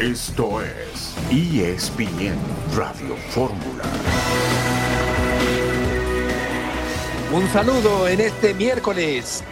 [0.00, 2.38] Esto es ESPN
[2.76, 3.82] Radio Fórmula.
[7.34, 9.42] Un saludo en este miércoles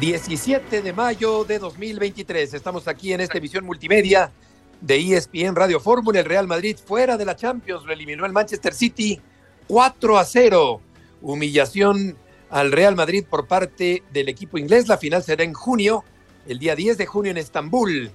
[0.00, 2.54] 17 de mayo de 2023.
[2.54, 4.32] Estamos aquí en esta emisión multimedia
[4.80, 6.20] de ESPN Radio Fórmula.
[6.20, 9.20] El Real Madrid fuera de la Champions lo eliminó el Manchester City
[9.68, 10.80] 4 a 0.
[11.20, 12.16] Humillación
[12.48, 14.88] al Real Madrid por parte del equipo inglés.
[14.88, 16.02] La final será en junio,
[16.46, 18.10] el día 10 de junio en Estambul,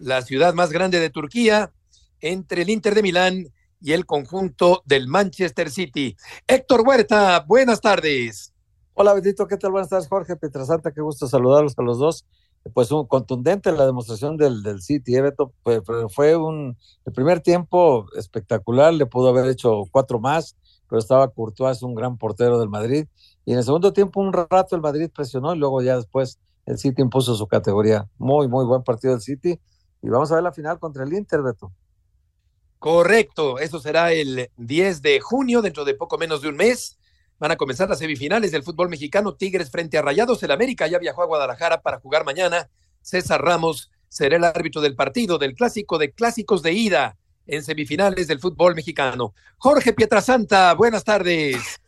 [0.00, 1.72] la ciudad más grande de Turquía,
[2.20, 3.46] entre el Inter de Milán
[3.80, 6.16] y el conjunto del Manchester City.
[6.46, 8.52] Héctor Huerta, buenas tardes.
[8.94, 9.70] Hola, Bendito, ¿qué tal?
[9.70, 12.24] Buenas tardes, Jorge Pietrasanta, qué gusto saludarlos a los dos.
[12.74, 15.52] Pues un contundente la demostración del, del City, ¿eh, Beto?
[15.62, 16.76] Fue, fue un,
[17.06, 20.56] el primer tiempo espectacular, le pudo haber hecho cuatro más,
[20.88, 23.06] pero estaba Courtois, un gran portero del Madrid.
[23.44, 26.78] Y en el segundo tiempo, un rato el Madrid presionó y luego ya después el
[26.78, 28.08] City impuso su categoría.
[28.18, 29.58] Muy, muy buen partido del City.
[30.02, 31.72] Y vamos a ver la final contra el Inter, Beto.
[32.78, 36.96] Correcto, eso será el 10 de junio, dentro de poco menos de un mes.
[37.38, 40.42] Van a comenzar las semifinales del fútbol mexicano, Tigres frente a Rayados.
[40.42, 42.68] El América ya viajó a Guadalajara para jugar mañana.
[43.00, 48.28] César Ramos será el árbitro del partido, del clásico de clásicos de ida en semifinales
[48.28, 49.34] del fútbol mexicano.
[49.56, 51.80] Jorge Pietrasanta, buenas tardes.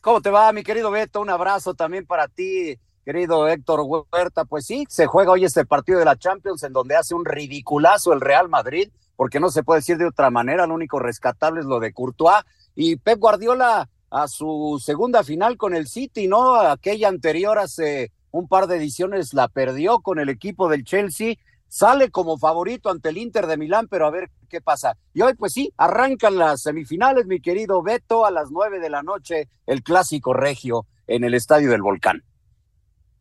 [0.00, 1.20] ¿Cómo te va, mi querido Beto?
[1.20, 4.44] Un abrazo también para ti, querido Héctor Huerta.
[4.44, 8.12] Pues sí, se juega hoy este partido de la Champions en donde hace un ridiculazo
[8.12, 11.66] el Real Madrid porque no se puede decir de otra manera, lo único rescatable es
[11.66, 12.44] lo de Courtois
[12.74, 16.54] y Pep Guardiola a su segunda final con el City, ¿no?
[16.56, 21.34] Aquella anterior hace un par de ediciones la perdió con el equipo del Chelsea,
[21.68, 24.96] sale como favorito ante el Inter de Milán, pero a ver qué pasa.
[25.12, 29.02] Y hoy pues sí, arrancan las semifinales, mi querido Beto, a las nueve de la
[29.02, 32.22] noche, el clásico regio en el Estadio del Volcán.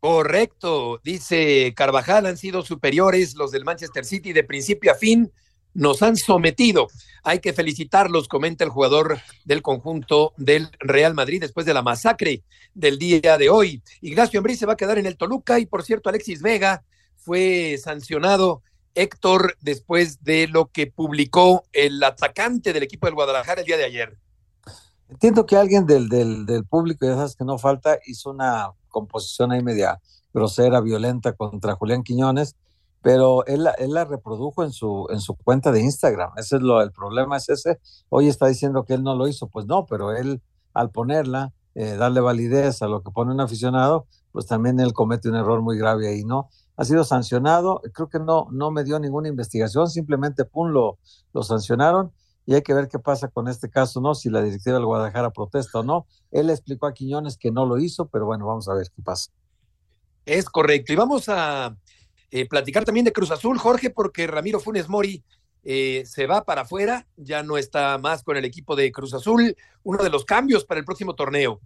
[0.03, 5.31] Correcto, dice Carvajal, han sido superiores los del Manchester City de principio a fin
[5.73, 6.89] nos han sometido.
[7.23, 12.43] Hay que felicitarlos, comenta el jugador del conjunto del Real Madrid después de la masacre
[12.73, 13.81] del día de hoy.
[14.01, 16.83] Ignacio Ambrí se va a quedar en el Toluca y por cierto Alexis Vega
[17.15, 18.61] fue sancionado
[18.95, 23.85] Héctor después de lo que publicó el atacante del equipo del Guadalajara el día de
[23.85, 24.17] ayer.
[25.07, 29.51] Entiendo que alguien del, del, del público, ya sabes que no falta, hizo una composición
[29.51, 29.99] ahí media
[30.33, 32.55] grosera, violenta contra Julián Quiñones
[33.03, 36.31] pero él, él, la reprodujo en su, en su cuenta de Instagram.
[36.37, 37.79] Ese es lo, el problema es ese.
[38.07, 40.41] Hoy está diciendo que él no lo hizo, pues no, pero él
[40.73, 45.27] al ponerla, eh, darle validez a lo que pone un aficionado, pues también él comete
[45.27, 46.49] un error muy grave ahí, ¿no?
[46.77, 50.97] Ha sido sancionado, creo que no, no me dio ninguna investigación, simplemente pum, lo,
[51.33, 52.13] lo sancionaron
[52.45, 54.15] y hay que ver qué pasa con este caso, ¿no?
[54.15, 56.05] Si la directiva del Guadalajara protesta o no.
[56.31, 59.31] Él explicó a Quiñones que no lo hizo, pero bueno, vamos a ver qué pasa.
[60.25, 60.91] Es correcto.
[60.91, 61.75] Y vamos a
[62.31, 65.23] eh, platicar también de Cruz Azul, Jorge, porque Ramiro Funes Mori
[65.63, 69.55] eh, se va para afuera, ya no está más con el equipo de Cruz Azul,
[69.83, 71.61] uno de los cambios para el próximo torneo.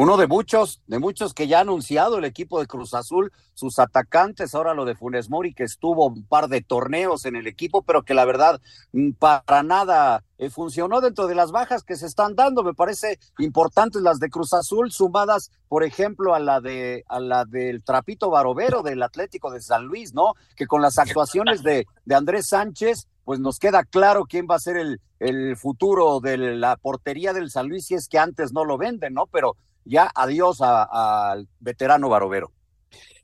[0.00, 3.78] Uno de muchos, de muchos que ya ha anunciado el equipo de Cruz Azul, sus
[3.78, 7.82] atacantes, ahora lo de Funes Mori, que estuvo un par de torneos en el equipo,
[7.82, 12.06] pero que la verdad mm, para nada eh, funcionó dentro de las bajas que se
[12.06, 12.62] están dando.
[12.62, 17.44] Me parece importantes las de Cruz Azul, sumadas, por ejemplo, a la de a la
[17.44, 20.32] del Trapito Barovero del Atlético de San Luis, ¿no?
[20.56, 24.60] Que con las actuaciones de, de Andrés Sánchez, pues nos queda claro quién va a
[24.60, 28.64] ser el, el futuro de la portería del San Luis, si es que antes no
[28.64, 29.26] lo venden, ¿no?
[29.26, 32.52] Pero ya adiós al veterano Barovero.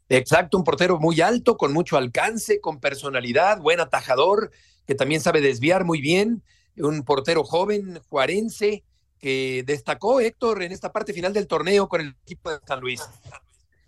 [0.09, 4.53] Exacto, un portero muy alto, con mucho alcance, con personalidad, buen atajador,
[4.87, 6.43] que también sabe desviar muy bien,
[6.77, 8.85] un portero joven, juarense,
[9.19, 13.03] que destacó Héctor en esta parte final del torneo con el equipo de San Luis.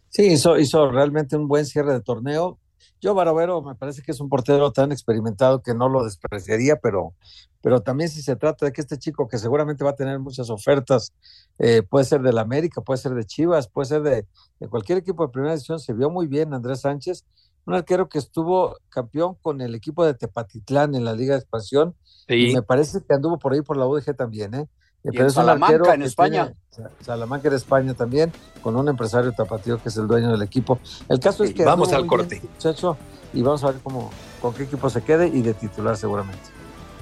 [0.08, 2.58] Sí, hizo, hizo realmente un buen cierre de torneo.
[3.00, 7.14] Yo, Barovero, me parece que es un portero tan experimentado que no lo despreciaría, pero,
[7.60, 10.50] pero también si se trata de que este chico, que seguramente va a tener muchas
[10.50, 11.12] ofertas,
[11.58, 14.26] eh, puede ser del América, puede ser de Chivas, puede ser de,
[14.60, 17.24] de, cualquier equipo de primera división, se vio muy bien Andrés Sánchez,
[17.66, 21.94] un arquero que estuvo campeón con el equipo de Tepatitlán en la Liga de Expansión,
[22.26, 22.50] sí.
[22.50, 24.68] y me parece que anduvo por ahí por la UDG también, ¿eh?
[25.02, 26.52] Pero en Salamanca, en España.
[26.74, 30.78] Tiene, Salamanca en España también, con un empresario tapatío que es el dueño del equipo.
[31.08, 31.64] El caso es que.
[31.64, 32.40] Vamos al corte.
[32.40, 32.96] Bien, muchacho,
[33.32, 34.10] y vamos a ver cómo,
[34.40, 36.50] con qué equipo se quede y de titular seguramente.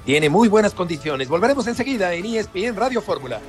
[0.05, 1.27] Tiene muy buenas condiciones.
[1.27, 3.41] Volveremos enseguida en ESPN Radio Fórmula.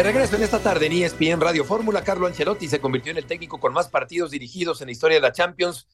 [0.00, 3.26] De regreso en esta tarde en ESPN Radio Fórmula, Carlo Ancelotti se convirtió en el
[3.26, 5.86] técnico con más partidos dirigidos en la historia de la Champions,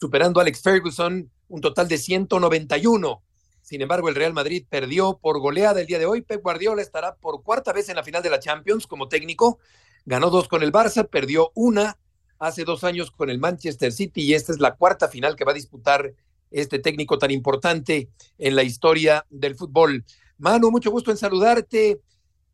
[0.00, 3.22] superando a Alex Ferguson, un total de 191.
[3.62, 6.22] Sin embargo, el Real Madrid perdió por goleada el día de hoy.
[6.22, 9.60] Pep Guardiola estará por cuarta vez en la final de la Champions como técnico.
[10.04, 11.96] Ganó dos con el Barça, perdió una
[12.40, 15.52] hace dos años con el Manchester City y esta es la cuarta final que va
[15.52, 16.12] a disputar
[16.50, 20.04] este técnico tan importante en la historia del fútbol.
[20.38, 22.00] Manu, mucho gusto en saludarte.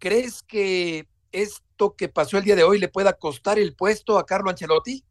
[0.00, 4.24] ¿Crees que esto que pasó el día de hoy le pueda costar el puesto a
[4.24, 5.04] Carlo Ancelotti?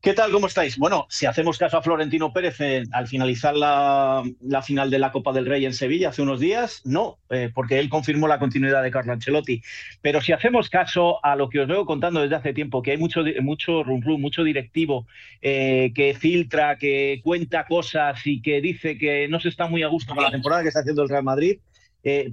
[0.00, 0.32] ¿Qué tal?
[0.32, 0.76] ¿Cómo estáis?
[0.76, 4.24] Bueno, si hacemos caso a Florentino Pérez eh, al finalizar la,
[4.64, 7.88] final de la Copa del Rey en Sevilla hace unos días, no, eh, porque él
[7.88, 9.62] confirmó la continuidad de Carlo Ancelotti.
[10.02, 12.96] Pero si hacemos caso a lo que os veo contando desde hace tiempo, que hay
[12.96, 15.06] mucho, mucho rum, rum mucho directivo
[15.42, 19.88] eh, que filtra, que cuenta cosas y que dice que no se está muy a
[19.88, 21.60] gusto con la temporada que está haciendo el Real Madrid,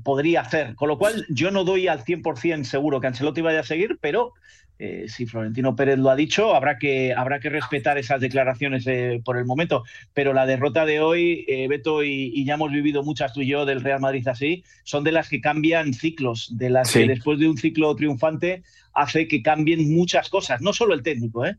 [0.04, 0.76] podría hacer.
[0.76, 4.34] Con lo cual, yo no doy al 100% seguro que Ancelotti vaya a seguir, pero
[4.80, 9.22] eh, si Florentino Pérez lo ha dicho, habrá que, habrá que respetar esas declaraciones eh,
[9.26, 9.84] por el momento.
[10.14, 13.66] Pero la derrota de hoy, eh, Beto, y, ya hemos vivido muchas tú y yo
[13.66, 17.50] del Real Madrid así, son de las que cambian ciclos, de las que después de
[17.50, 18.64] un ciclo triunfante
[18.94, 21.46] hace que cambien muchas cosas, no solo el técnico.
[21.46, 21.56] ¿eh?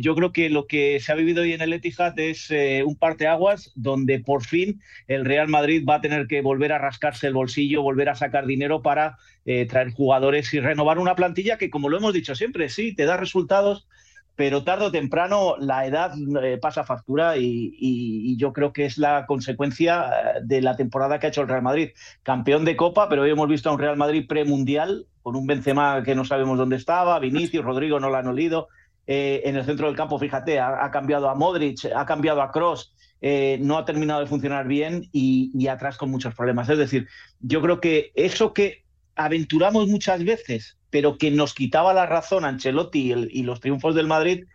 [0.00, 2.50] Yo creo que lo que se ha vivido hoy en el Etihad es
[2.84, 7.28] un parteaguas donde por fin el Real Madrid va a tener que volver a rascarse
[7.28, 11.88] el bolsillo, volver a sacar dinero para traer jugadores y renovar una plantilla que, como
[11.88, 13.88] lo hemos dicho siempre, sí, te da resultados,
[14.36, 16.14] pero tarde o temprano la edad
[16.62, 20.10] pasa factura y, yo creo que es la consecuencia
[20.42, 21.90] de la temporada que ha hecho el Real Madrid.
[22.22, 26.02] Campeón de Copa, pero hoy hemos visto a un Real Madrid premundial con un Benzema
[26.02, 28.68] que no sabemos dónde estaba, Vinicius, Rodrigo no lo han olido.
[29.06, 32.94] Eh, en el centro del campo, fíjate, ha, cambiado a Modric, ha cambiado a Cross,
[33.20, 36.68] eh, no ha terminado de funcionar bien y, atrás con muchos problemas.
[36.68, 37.08] Es decir,
[37.40, 38.84] yo creo que eso que
[39.20, 44.46] aventuramos muchas veces, pero que nos quitaba la razón Ancelotti y, los triunfos del Madrid,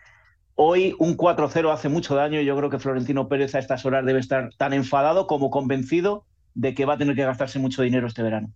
[0.56, 4.04] hoy un 4-0 hace mucho daño y yo creo que Florentino Pérez a estas horas
[4.04, 6.26] debe estar tan enfadado como convencido
[6.56, 8.52] de que va a tener que gastarse mucho dinero este verano.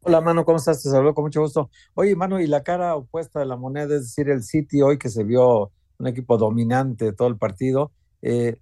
[0.00, 0.82] Hola, Mano, ¿cómo estás?
[0.82, 1.70] Te saludo con mucho gusto.
[1.92, 5.10] Oye, Mano, y la cara opuesta de la moneda, es decir, el City hoy que
[5.10, 7.92] se vio un equipo dominante todo el partido,
[8.22, 8.58] eh,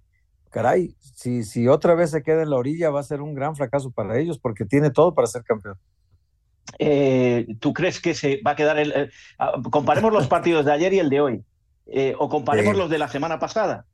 [0.49, 3.55] caray, si, si otra vez se queda en la orilla va a ser un gran
[3.55, 5.77] fracaso para ellos porque tiene todo para ser campeón.
[6.79, 8.91] Eh, ¿Tú crees que se va a quedar el...
[8.91, 9.09] Eh,
[9.69, 11.43] comparemos los partidos de ayer y el de hoy,
[12.17, 13.85] o comparemos los de la semana pasada.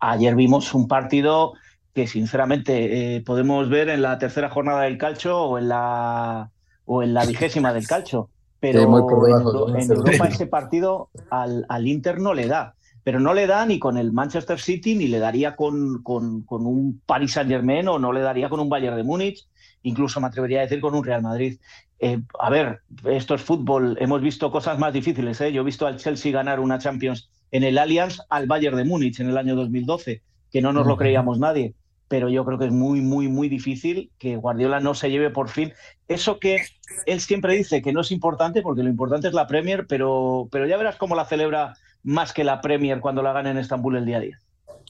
[0.00, 1.54] Ayer vimos un partido
[1.96, 6.50] que sinceramente eh, podemos ver en la tercera jornada del calcho o en la
[6.84, 8.28] o en la vigésima del calcho.
[8.60, 12.74] Pero en, Europa ese partido al, al, Inter no le da.
[13.02, 16.66] Pero no le da ni con el Manchester City, ni le daría con, con, con
[16.66, 19.46] un Paris Saint Germain o no le daría con un Bayern de Múnich,
[19.88, 21.58] incluso me atrevería a decir con un Real Madrid.
[21.98, 25.40] Eh, a ver, esto es fútbol, hemos visto cosas más difíciles.
[25.40, 25.52] ¿eh?
[25.52, 29.20] Yo he visto al Chelsea ganar una Champions en el Allianz al Bayern de Múnich
[29.20, 31.74] en el año 2012, que no nos lo creíamos nadie
[32.08, 35.48] pero yo creo que es muy, muy, muy difícil que Guardiola no se lleve por
[35.48, 35.72] fin
[36.08, 36.60] eso que
[37.06, 40.66] él siempre dice que no es importante, porque lo importante es la Premier, pero, pero
[40.66, 44.06] ya verás cómo la celebra más que la Premier cuando la gane en Estambul el
[44.06, 44.40] día a día.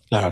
[0.09, 0.31] Claro.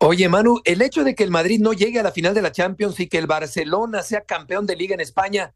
[0.00, 2.52] Oye, Manu, el hecho de que el Madrid no llegue a la final de la
[2.52, 5.54] Champions y que el Barcelona sea campeón de liga en España,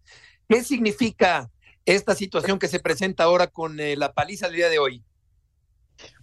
[0.48, 1.48] ¿qué significa
[1.86, 5.04] esta situación que se presenta ahora con eh, la paliza del día de hoy?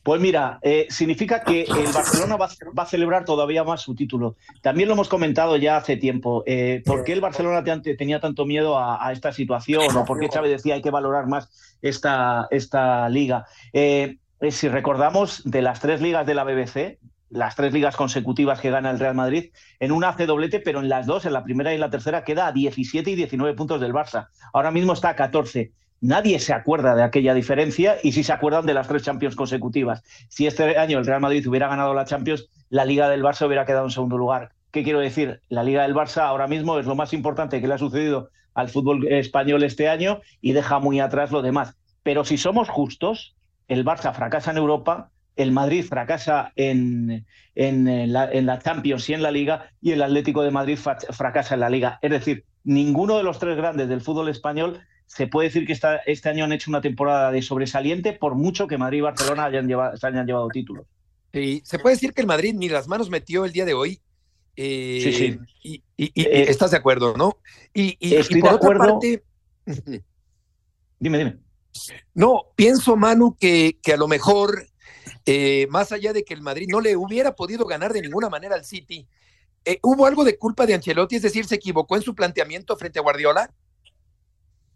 [0.03, 4.35] Pues mira, eh, significa que el Barcelona va, a celebrar todavía más su título.
[4.61, 6.43] También lo hemos comentado ya hace tiempo.
[6.45, 9.95] Eh, ¿Por qué el Barcelona tenía tanto miedo a, esta situación?
[9.95, 13.45] ¿O por qué Chávez decía hay que valorar más esta, esta liga?
[13.71, 16.99] Si recordamos, de las tres ligas de la BBC,
[17.29, 20.89] las tres ligas consecutivas que gana el Real Madrid, en una hace doblete, pero en
[20.89, 23.79] las dos, en la primera y en la tercera, queda a 17 y 19 puntos
[23.81, 24.27] del Barça.
[24.53, 25.71] Ahora mismo está a 14.
[26.01, 30.03] Nadie se acuerda de aquella diferencia y sí se acuerdan de las tres Champions consecutivas.
[30.29, 33.65] Si este año el Real Madrid hubiera ganado la Champions, la Liga del Barça hubiera
[33.65, 34.53] quedado en segundo lugar.
[34.71, 35.41] ¿Qué quiero decir?
[35.49, 38.69] La Liga del Barça ahora mismo es lo más importante que le ha sucedido al
[38.69, 41.75] fútbol español este año y deja muy atrás lo demás.
[42.03, 43.35] Pero si somos justos,
[43.67, 49.13] el Barça fracasa en Europa, el Madrid fracasa en, en, la, en, la, Champions y
[49.13, 51.97] en la Liga, y el Atlético de Madrid fracasa en la Liga.
[52.01, 55.73] Es decir, ninguno de los tres grandes del fútbol español se puede decir que
[56.05, 59.67] este año han hecho una temporada de sobresaliente, por mucho que Madrid y Barcelona hayan
[59.67, 60.85] llevado, se hayan llevado títulos.
[61.33, 63.99] Sí, se puede decir que el Madrid ni las manos metió el día de hoy.
[64.55, 65.39] Eh, sí, sí.
[65.63, 67.37] Y, eh, estás de acuerdo, ¿no?
[67.73, 68.83] Y, estoy por de acuerdo.
[68.83, 69.23] Otra parte...
[70.99, 71.37] dime, dime.
[72.13, 74.67] No, pienso, Manu, que, que a lo mejor,
[75.25, 78.55] eh, más allá de que el Madrid no le hubiera podido ganar de ninguna manera
[78.55, 79.07] al City,
[79.81, 81.17] ¿hubo algo de culpa de Ancelotti?
[81.17, 83.51] Es decir, ¿se equivocó en su planteamiento frente a Guardiola?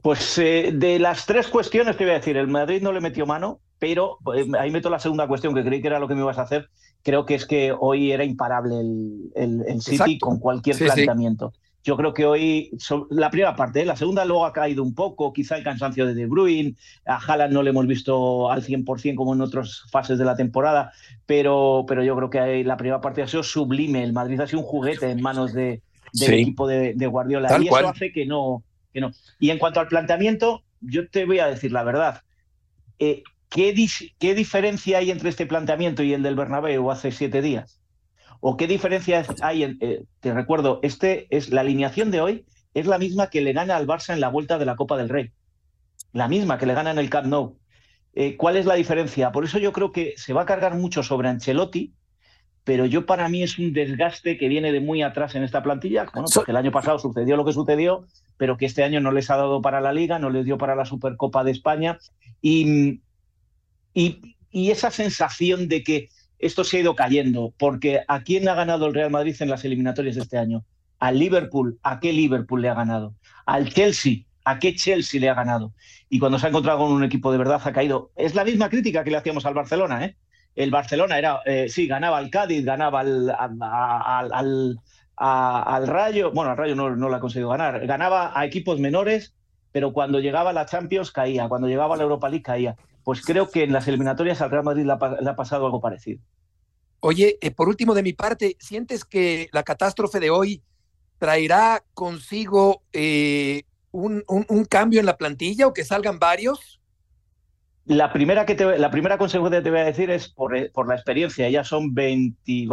[0.03, 3.25] Pues eh, de las tres cuestiones que voy a decir, el Madrid no le metió
[3.25, 6.19] mano, pero eh, ahí meto la segunda cuestión que creí que era lo que me
[6.19, 6.69] ibas a hacer.
[7.03, 11.53] Creo que es que hoy era imparable el, el, City con cualquier planteamiento.
[11.83, 12.71] Yo creo que hoy,
[13.09, 13.85] la primera parte, ¿eh?
[13.85, 16.75] la segunda luego ha caído un poco, quizá el cansancio de De Bruyne,
[17.05, 20.93] a Haaland no le hemos visto al 100% como en otras fases de la temporada,
[21.25, 24.59] pero, pero yo creo que la primera parte ha sido sublime, el Madrid ha sido
[24.59, 25.81] un juguete en manos de,
[26.13, 28.63] del equipo de, Guardiola y eso hace que no,
[28.93, 29.11] que no.
[29.39, 32.21] Y en cuanto al planteamiento, yo te voy a decir la verdad,
[32.99, 33.75] eh, ¿qué,
[34.19, 37.82] ¿qué diferencia hay entre este planteamiento y el del Bernabéu hace siete días?
[38.45, 39.63] ¿O qué diferencia hay?
[39.63, 43.77] Eh, te recuerdo, este es la alineación de hoy es la misma que le gana
[43.77, 45.31] al Barça en la vuelta de la Copa del Rey.
[46.11, 47.57] La misma que le gana en el Camp Nou.
[48.13, 49.31] Eh, ¿Cuál es la diferencia?
[49.31, 51.93] Por eso yo creo que se va a cargar mucho sobre Ancelotti,
[52.65, 56.05] pero yo para mí es un desgaste que viene de muy atrás en esta plantilla.
[56.13, 59.29] Bueno, porque el año pasado sucedió lo que sucedió, pero que este año no les
[59.29, 61.97] ha dado para la Liga, no les dio para la Supercopa de España.
[62.41, 62.99] y,
[63.93, 66.09] y esa sensación de que
[66.45, 69.63] esto se ha ido cayendo, porque ¿a quién ha ganado el Real Madrid en las
[69.65, 70.63] eliminatorias de este año?
[70.99, 73.13] Al Liverpool, ¿a qué Liverpool le ha ganado?
[73.45, 75.73] Al Chelsea, ¿a qué Chelsea le ha ganado?
[76.09, 78.11] Y cuando se ha encontrado con un equipo de verdad ha caído.
[78.15, 80.15] Es la misma crítica que le hacíamos al Barcelona, ¿eh?
[80.55, 84.77] El Barcelona era, eh, sí, ganaba al Cádiz, ganaba al, al,
[85.15, 89.33] al, Rayo, bueno, al Rayo no, no lo ha conseguido ganar, ganaba a equipos menores,
[89.71, 93.21] pero cuando llegaba a la Champions caía, cuando llegaba a la Europa League caía pues
[93.21, 96.21] creo que en las eliminatorias al Real Madrid le ha, pasado algo parecido.
[96.99, 100.63] Oye, eh, por último de mi parte, ¿sientes que la catástrofe de hoy
[101.17, 104.23] traerá consigo eh, un,
[104.69, 106.79] cambio en la plantilla o que salgan varios?
[107.85, 110.71] La primera, que te, la primera consecuencia que te voy a decir es por, eh,
[110.73, 111.49] por la experiencia.
[111.49, 112.67] Ya son 20,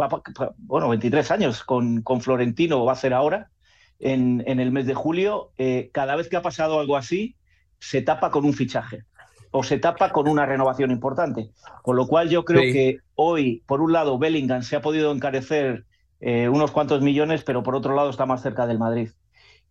[0.59, 3.51] bueno, 23 años con, con Florentino, va a ser ahora,
[3.99, 5.51] en, en el mes de julio.
[5.91, 7.35] cada vez que ha pasado algo así,
[7.79, 9.03] se tapa con un fichaje
[9.51, 11.51] o se tapa con una renovación importante.
[11.83, 15.85] Con lo cual yo creo que hoy, por un lado, Bellingham se ha podido encarecer
[16.19, 19.09] eh, unos cuantos millones, pero por otro lado está más cerca del Madrid.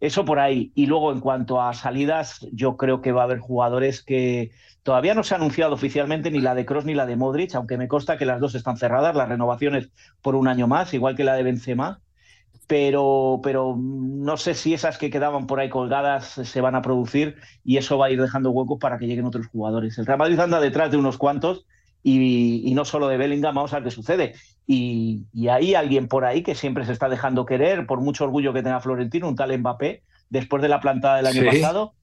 [0.01, 0.73] Eso por ahí.
[0.75, 4.51] Y luego, en cuanto a salidas, yo creo que va a haber jugadores que
[4.83, 7.77] todavía no se ha anunciado oficialmente ni la de Cross ni la de Modric, aunque
[7.77, 9.91] me consta que las dos están cerradas, las renovaciones
[10.23, 12.01] por un año más, igual que la de Benzema
[12.71, 17.35] pero, pero no sé si esas que quedaban por ahí colgadas se van a producir
[17.65, 19.99] y eso va a ir dejando huecos para que lleguen otros jugadores.
[19.99, 21.67] El Real Madrid anda detrás de unos cuantos
[22.05, 24.35] y, no solo de Bellingham, vamos a ver qué sucede.
[24.69, 28.63] Y, hay alguien por ahí que siempre se está dejando querer, por mucho orgullo que
[28.63, 31.95] tenga Florentino, un tal Mbappé, después de la plantada del año pasado,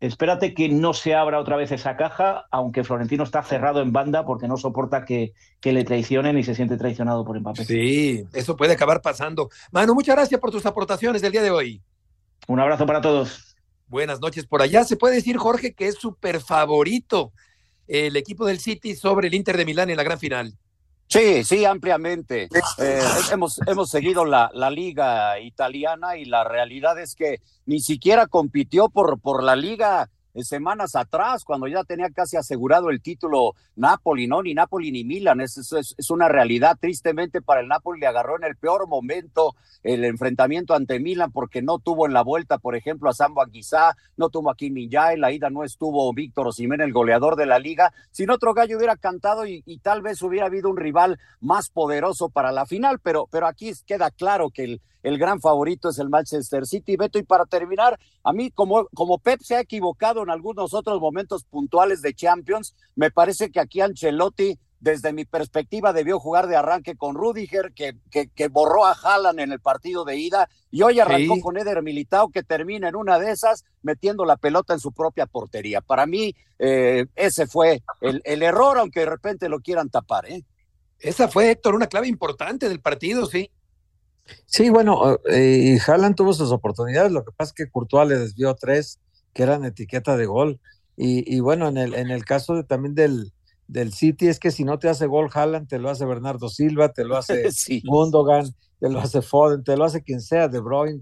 [0.00, 4.24] espérate que no se abra otra vez esa caja, aunque Florentino está cerrado en banda
[4.24, 7.64] porque no soporta que, que le traicionen y se siente traicionado por Mbappé.
[7.64, 9.50] Sí, eso puede acabar pasando.
[9.70, 11.82] Manu, muchas gracias por tus aportaciones del día de hoy.
[12.48, 13.56] Un abrazo para todos.
[13.86, 14.84] Buenas noches por allá.
[14.84, 17.32] Se puede decir, Jorge, que es súper favorito
[17.86, 20.56] el equipo del City sobre el Inter de Milán en la gran final.
[21.10, 22.48] Sí, sí, ampliamente.
[22.78, 23.02] Eh,
[23.32, 28.88] hemos, hemos seguido la, la, liga italiana y la realidad es que ni siquiera compitió
[28.88, 34.42] por, por la liga semanas atrás, cuando ya tenía casi asegurado el título Napoli, ¿no?
[34.42, 36.76] Ni Napoli ni Milan, es, es, una realidad.
[36.80, 41.62] Tristemente para el Napoli le agarró en el peor momento el enfrentamiento ante Milan porque
[41.62, 45.20] no tuvo en la vuelta, por ejemplo, a Sambo Aguizá, no tuvo a Kim en
[45.20, 47.92] la ida no estuvo Víctor Osimén, el goleador de la liga.
[48.10, 52.28] Sin otro gallo hubiera cantado y, y, tal vez hubiera habido un rival más poderoso
[52.28, 56.08] para la final, pero, pero aquí queda claro que el, el gran favorito es el
[56.08, 56.96] Manchester City.
[56.96, 61.00] Beto, y para terminar, a mí como, como Pep se ha equivocado en algunos otros
[61.00, 66.56] momentos puntuales de Champions, me parece que aquí Ancelotti desde mi perspectiva debió jugar de
[66.56, 70.98] arranque con Rudiger, que, que, borró a Haaland en el partido de ida, y hoy
[70.98, 74.92] arrancó con Eder Militao, que termina en una de esas metiendo la pelota en su
[74.92, 75.82] propia portería.
[75.82, 80.24] Para mí, eh, ese fue el, el, error, aunque de repente lo quieran tapar.
[80.30, 80.44] ¿eh?
[80.98, 83.50] Esa fue, Héctor, una clave importante del partido, sí.
[84.46, 88.18] Sí, bueno, eh, y Haaland tuvo sus oportunidades, lo que pasa es que Courtois le
[88.18, 88.98] desvió tres
[89.32, 90.60] que eran etiqueta de gol.
[91.02, 93.32] Y, bueno, en el, en el caso de, también del,
[93.68, 96.92] del City es que si no te hace gol Haaland, te lo hace Bernardo Silva,
[96.92, 97.82] te lo hace sí.
[97.86, 101.00] Gundogan, te lo hace Foden, te lo hace quien sea, De Bruyne.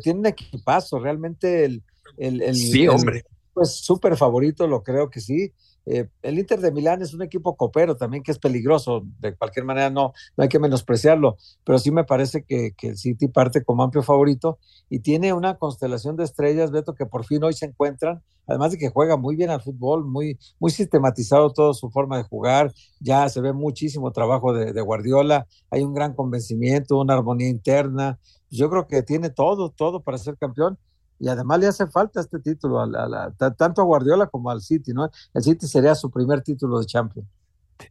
[0.00, 1.82] Tiene un equipazo, realmente el...
[2.18, 3.24] el, el sí, hombre.
[3.52, 5.52] pues súper favorito, lo creo que sí.
[5.84, 9.64] Eh, el Inter de Milán es un equipo copero también que es peligroso, de cualquier
[9.64, 13.82] manera no, no hay que menospreciarlo, pero sí me parece que, el City parte como
[13.82, 14.58] amplio favorito
[14.88, 18.78] y tiene una constelación de estrellas, Beto, que por fin hoy se encuentran, además de
[18.78, 23.28] que juega muy bien al fútbol, muy, muy sistematizado toda su forma de jugar, ya
[23.28, 28.18] se ve muchísimo trabajo de, de Guardiola, hay un gran convencimiento, una armonía interna,
[28.50, 30.78] yo creo que tiene todo, todo para ser campeón
[31.22, 35.08] y además le hace falta este título a, tanto a Guardiola como al City, ¿no?
[35.32, 37.28] El City sería su primer título de Champions.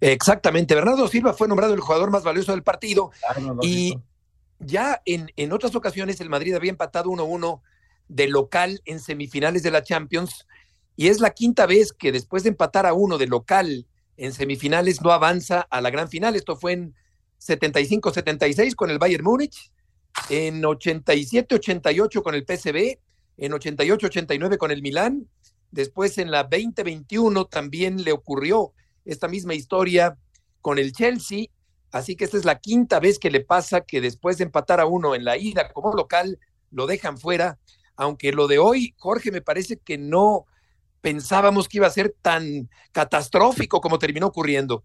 [0.01, 3.11] Exactamente, Bernardo Silva fue nombrado el jugador más valioso del partido
[3.61, 3.97] y
[4.59, 7.61] ya en, en otras ocasiones el Madrid había empatado 1-1
[8.09, 10.45] de local en semifinales de la Champions
[10.97, 15.01] y es la quinta vez que después de empatar a uno de local en semifinales
[15.01, 16.35] no avanza a la gran final.
[16.35, 16.95] Esto fue en
[17.39, 19.71] 75-76 con el Bayern Múnich,
[20.29, 22.99] en 87-88 con el PSV,
[23.41, 25.27] en 88-89 con el Milán.
[25.71, 28.71] Después en la 2021 también le ocurrió
[29.03, 30.15] esta misma historia
[30.61, 31.47] con el Chelsea.
[31.91, 34.85] Así que esta es la quinta vez que le pasa que después de empatar a
[34.85, 37.57] uno en la ida como local, lo dejan fuera.
[37.95, 40.45] Aunque lo de hoy, Jorge, me parece que no
[41.01, 44.83] pensábamos que iba a ser tan catastrófico como terminó ocurriendo.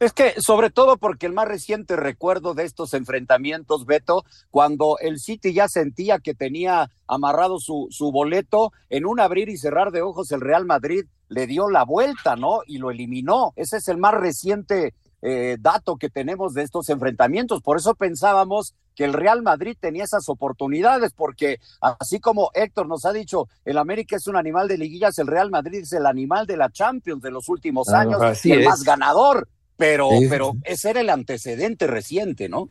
[0.00, 5.20] Es que, sobre todo porque el más reciente recuerdo de estos enfrentamientos, Beto, cuando el
[5.20, 10.00] City ya sentía que tenía amarrado su, su boleto, en un abrir y cerrar de
[10.00, 12.60] ojos el Real Madrid le dio la vuelta, ¿no?
[12.66, 13.52] Y lo eliminó.
[13.56, 17.60] Ese es el más reciente eh, dato que tenemos de estos enfrentamientos.
[17.60, 23.04] Por eso pensábamos que el Real Madrid tenía esas oportunidades, porque así como Héctor nos
[23.04, 26.46] ha dicho, el América es un animal de liguillas, el Real Madrid es el animal
[26.46, 29.46] de la Champions de los últimos años, el más ganador,
[29.80, 32.68] pero, pero ese era el antecedente reciente, ¿no?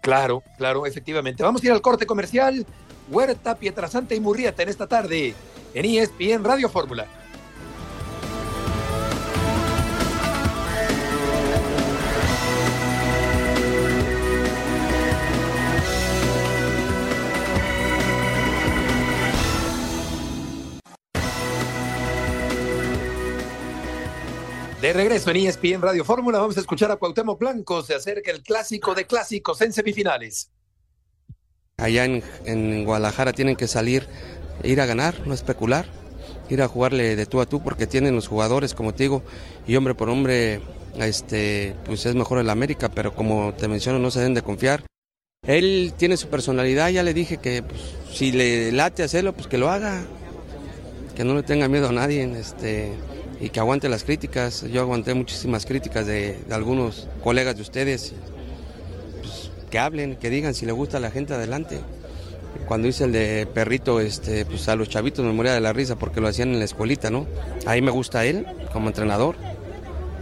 [0.00, 1.42] Claro, claro, efectivamente.
[1.42, 2.66] Vamos a ir al corte comercial.
[3.10, 5.34] Huerta, Pietrasanta y Murrieta en esta tarde
[5.74, 7.06] en ESPN Radio Fórmula.
[24.80, 27.82] De regreso en ESPN Radio Fórmula, vamos a escuchar a Cuauhtémoc Blanco.
[27.82, 30.50] Se acerca el clásico de clásicos en semifinales.
[31.76, 34.06] Allá en, Guadalajara tienen que salir,
[34.64, 35.84] ir a ganar, no especular,
[36.48, 39.22] ir a jugarle de tú a tú porque tienen los jugadores, como te digo,
[39.66, 40.62] y hombre por hombre,
[40.98, 44.84] este, pues es mejor el América, pero como te menciono, no se deben de confiar.
[45.46, 47.82] Él tiene su personalidad, ya le dije que pues,
[48.14, 50.04] si le late hacerlo, pues que lo haga,
[51.14, 52.22] que no le tenga miedo a nadie.
[52.38, 52.94] Este,
[53.40, 54.64] y que aguante las críticas.
[54.70, 58.12] Yo aguanté muchísimas críticas de, algunos colegas de ustedes.
[59.20, 61.80] Pues, que hablen, que digan si le gusta a la gente adelante.
[62.66, 65.96] Cuando hice el de perrito, este, pues a los chavitos me moría de la risa
[65.96, 67.26] porque lo hacían en la escuelita, ¿no?
[67.66, 69.36] Ahí me gusta él como entrenador.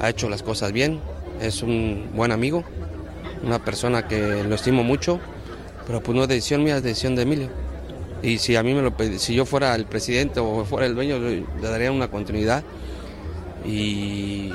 [0.00, 1.00] Ha hecho las cosas bien.
[1.40, 2.64] Es un buen amigo,
[3.42, 5.20] una persona que lo estimo mucho,
[5.86, 7.48] pero pues no es decisión mía, es decisión de Emilio.
[8.22, 11.18] Y si a mí me lo si yo fuera el presidente o fuera el dueño,
[11.18, 12.64] le daría una continuidad
[13.68, 14.50] y,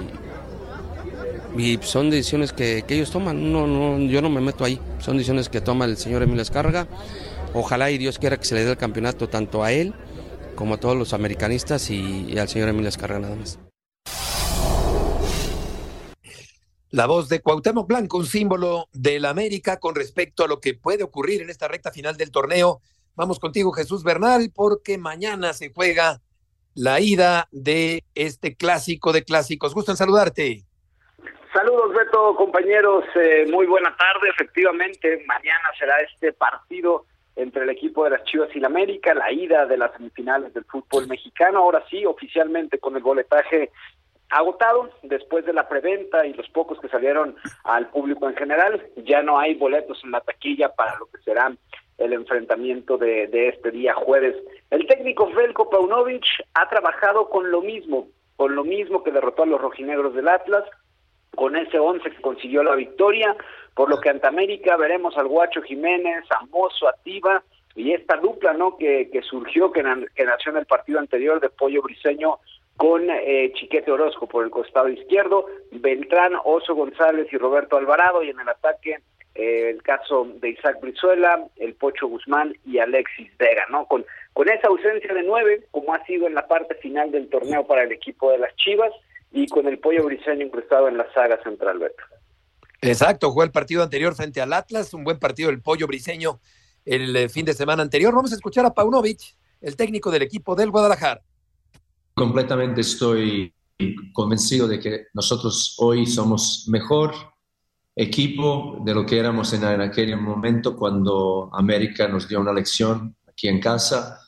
[1.81, 3.51] son decisiones que, ellos toman.
[3.51, 4.79] No, no, yo no me meto ahí.
[4.99, 6.87] Son decisiones que toma el señor Emilio Escarga.
[7.53, 9.93] Ojalá y Dios quiera que se le dé el campeonato tanto a él
[10.55, 13.59] como a todos los americanistas y, al señor Emilio Escarga nada más.
[16.89, 20.75] La voz de Cuauhtémoc Blanco, un símbolo de la América con respecto a lo que
[20.75, 22.81] puede ocurrir en esta recta final del torneo.
[23.15, 26.21] Vamos contigo, Jesús Bernal, porque mañana se juega
[26.75, 29.73] la ida de este clásico de clásicos.
[29.73, 30.63] Gusto en saludarte.
[31.53, 33.05] Saludos, Beto, compañeros.
[33.15, 34.29] Eh, muy buena tarde.
[34.29, 37.05] Efectivamente, mañana será este partido
[37.35, 40.65] entre el equipo de las Chivas y la América, la ida de las semifinales del
[40.65, 41.59] fútbol mexicano.
[41.59, 43.71] Ahora sí, oficialmente con el boletaje
[44.29, 48.87] agotado después de la preventa y los pocos que salieron al público en general.
[49.05, 51.57] Ya no hay boletos en la taquilla para lo que serán
[51.97, 54.35] el enfrentamiento de, de este día jueves.
[54.73, 59.45] El técnico Velko Paunovic ha trabajado con lo mismo, con lo mismo que derrotó a
[59.45, 60.63] los rojinegros del Atlas,
[61.35, 63.35] con ese once que consiguió la victoria,
[63.75, 67.43] por lo que ante América veremos al Guacho Jiménez, a Mozo, a Tiva,
[67.75, 69.83] y esta dupla no que, que surgió, que,
[70.15, 72.39] que nació en el partido anterior de Pollo Briseño
[72.75, 78.31] con eh, Chiquete Orozco por el costado izquierdo, Beltrán, Oso González y Roberto Alvarado, y
[78.31, 78.97] en el ataque
[79.35, 83.85] eh, el caso de Isaac Brizuela, el Pocho Guzmán y Alexis Vega, ¿no?
[83.85, 87.65] Con, con esa ausencia de nueve, como ha sido en la parte final del torneo
[87.65, 88.91] para el equipo de las Chivas,
[89.31, 92.03] y con el Pollo Briseño incrustado en la saga central, Beto.
[92.81, 96.39] Exacto, jugó el partido anterior frente al Atlas, un buen partido del Pollo Briseño
[96.85, 98.13] el eh, fin de semana anterior.
[98.13, 99.21] Vamos a escuchar a Paunovic,
[99.61, 101.21] el técnico del equipo del Guadalajara.
[102.13, 103.53] Completamente estoy
[104.13, 107.13] convencido de que nosotros hoy somos mejor
[107.95, 113.47] equipo de lo que éramos en, aquel momento cuando América nos dio una lección aquí
[113.47, 114.19] en casa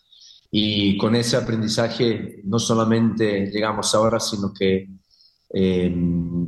[0.58, 4.88] y con ese aprendizaje no solamente llegamos ahora, sino que
[5.50, 6.48] em,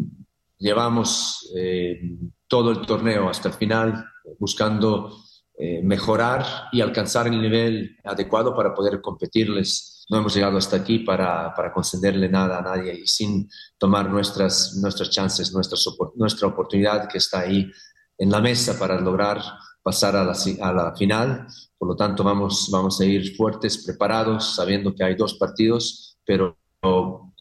[0.57, 4.05] llevamos em, todo el torneo hasta el final
[4.39, 5.11] buscando
[5.57, 10.05] eh, mejorar y alcanzar el nivel adecuado para poder competirles.
[10.09, 14.77] No hemos llegado hasta aquí para, para concederle nada a nadie y sin tomar nuestras,
[14.81, 15.77] nuestras chances, nuestra,
[16.15, 17.69] nuestra oportunidad que está ahí
[18.17, 19.41] en la mesa para lograr
[19.87, 21.47] pasar a la, a la final.
[21.77, 26.57] Por lo tanto, vamos, vamos a ir fuertes, preparados, sabiendo que hay dos partidos, pero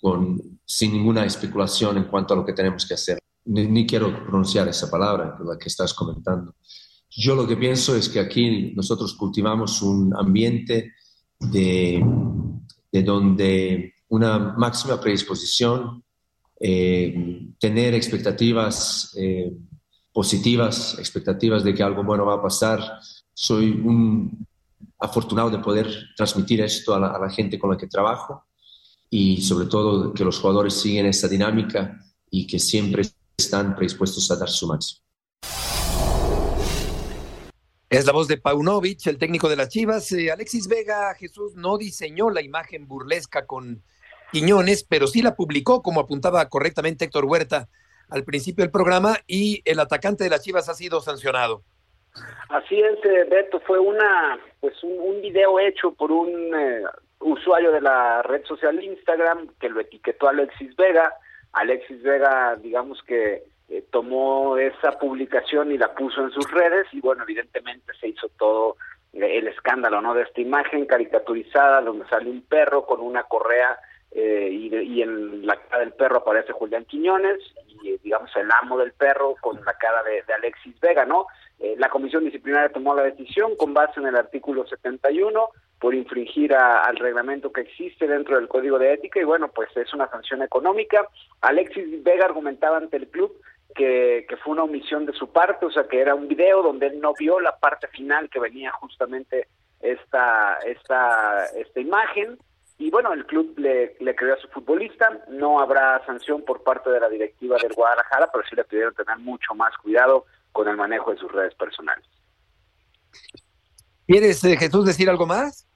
[0.01, 3.19] con, sin ninguna especulación en cuanto a lo que tenemos que hacer.
[3.47, 6.55] Ni, ni quiero pronunciar esa palabra, la que estás comentando.
[7.11, 10.93] Yo lo que pienso es que aquí nosotros cultivamos un ambiente
[11.41, 12.01] de,
[12.93, 16.05] de donde una máxima predisposición,
[16.61, 19.53] eh, tener expectativas eh,
[20.17, 22.81] positivas, expectativas de que algo bueno va a pasar.
[23.35, 24.47] Soy un
[24.99, 28.47] afortunado de poder transmitir esto a la, a la gente con la que trabajo
[29.11, 32.01] y sobre todo que los jugadores siguen esa dinámica
[32.31, 33.03] y que siempre
[33.37, 35.03] están predispuestos a dar su máximo.
[37.91, 40.11] Es la voz de Paunovic, el técnico de las Chivas.
[40.13, 43.83] Eh, Alexis Vega, Jesús, no diseñó la imagen burlesca con
[44.33, 47.69] Quiñones, pero sí la publicó, como apuntaba correctamente Héctor Huerta
[48.11, 51.62] al principio del programa, y el atacante de las Chivas ha sido sancionado.
[52.49, 56.83] Así es, eh, Beto, fue una, pues un, video hecho por un eh,
[57.21, 61.12] usuario de la red social Instagram que lo etiquetó a Alexis Vega.
[61.53, 67.01] Alexis Vega, digamos que eh, tomó esa publicación y la puso en sus redes y
[67.01, 68.77] bueno, evidentemente se hizo todo
[69.12, 70.14] eh, el escándalo, ¿no?
[70.14, 73.77] De esta imagen caricaturizada donde sale un perro con una correa
[74.12, 77.38] eh, y, en la cara del perro aparece Julián Quiñones
[77.83, 81.27] y digamos el amo del perro con la cara de, de Alexis Vega, ¿no?
[81.59, 86.55] Eh, la comisión disciplinaria tomó la decisión con base en el artículo 71 por infringir
[86.55, 90.09] a, al reglamento que existe dentro del código de ética y bueno, pues es una
[90.09, 91.07] sanción económica.
[91.40, 93.38] Alexis Vega argumentaba ante el club
[93.75, 96.87] que, que, fue una omisión de su parte, o sea, que era un video donde
[96.87, 99.49] él no vio la parte final que venía justamente
[99.81, 102.38] esta, esta, esta imagen.
[102.79, 106.91] Y bueno, el club le, le creyó a su futbolista, no habrá sanción por parte
[106.91, 110.77] de la directiva del Guadalajara, pero sí le pidieron tener mucho más cuidado con el
[110.77, 112.05] manejo de sus redes personales.
[114.07, 115.67] ¿Quieres, eh, Jesús, decir algo más?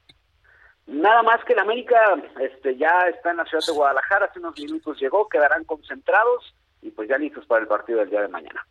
[0.86, 1.96] Nada más que el América
[2.40, 6.90] este, ya está en la ciudad de Guadalajara, hace unos minutos llegó, quedarán concentrados y
[6.90, 8.66] pues ya listos para el partido del día de mañana.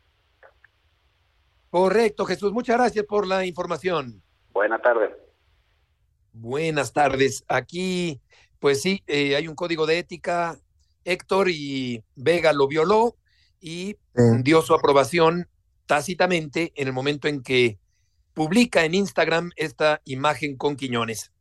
[1.70, 2.52] Correcto, Jesús.
[2.52, 4.22] Muchas gracias por la información.
[4.52, 5.12] Buenas tardes.
[6.42, 7.44] Buenas tardes.
[7.50, 8.22] Aquí,
[8.60, 10.58] pues sí, eh, hay un código de ética.
[11.04, 13.18] Héctor y Vega lo violó
[13.60, 14.24] y sí.
[14.44, 15.50] dio su aprobación
[15.86, 17.78] tácitamente en el momento en que
[18.34, 21.34] publica en Instagram esta imagen con Quiñones.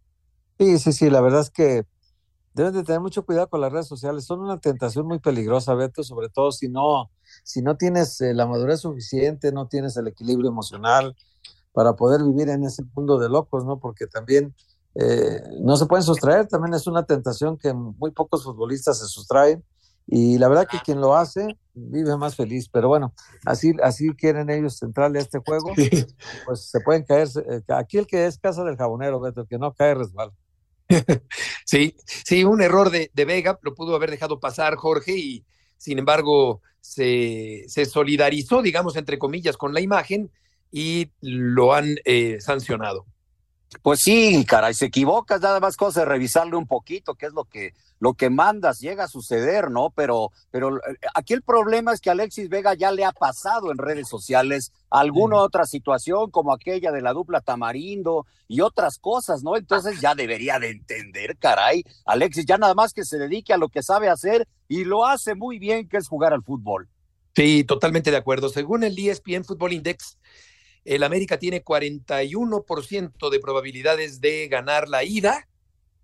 [0.59, 1.87] Sí, sí, sí, la verdad es que
[2.55, 4.25] deben de tener mucho cuidado con las redes sociales.
[4.25, 7.13] Son una tentación muy peligrosa, Beto, sobre todo si no,
[7.45, 11.15] si no tienes eh, la madurez suficiente, no tienes el equilibrio emocional
[11.73, 13.79] para poder vivir en ese mundo de locos, ¿no?
[13.79, 14.57] Porque también
[14.95, 19.65] eh, no se pueden sustraer, también es una tentación que muy pocos futbolistas se sustraen
[20.07, 23.13] y la verdad que quien lo hace vive más feliz, pero bueno,
[23.45, 25.73] así, así quieren ellos entrarle a este juego,
[26.47, 29.59] pues se pueden caer, eh, aquí el que es casa del jabonero, Beto, el que
[29.59, 30.33] no cae resbala.
[31.67, 35.45] sí, sí, un error de, de, Vega lo pudo haber dejado pasar Jorge y
[35.77, 40.31] sin embargo se, se solidarizó, digamos, entre comillas, con la imagen
[40.71, 43.07] y lo han eh, sancionado.
[43.83, 47.45] Pues sí, caray, se equivocas, nada más cosa de revisarle un poquito, qué es lo
[47.45, 49.91] que, lo que mandas, llega a suceder, ¿no?
[49.91, 53.77] Pero, pero eh, aquí el problema es que Alexis Vega ya le ha pasado en
[53.77, 55.43] redes sociales alguna sí.
[55.43, 59.55] otra situación, como aquella de la dupla Tamarindo y otras cosas, ¿no?
[59.55, 63.69] Entonces ya debería de entender, caray, Alexis, ya nada más que se dedique a lo
[63.69, 66.89] que sabe hacer y lo hace muy bien, que es jugar al fútbol.
[67.37, 68.49] Sí, totalmente de acuerdo.
[68.49, 70.17] Según el ESPN Football Index,
[70.89, 75.47] el América tiene 41% de probabilidades de ganar la ida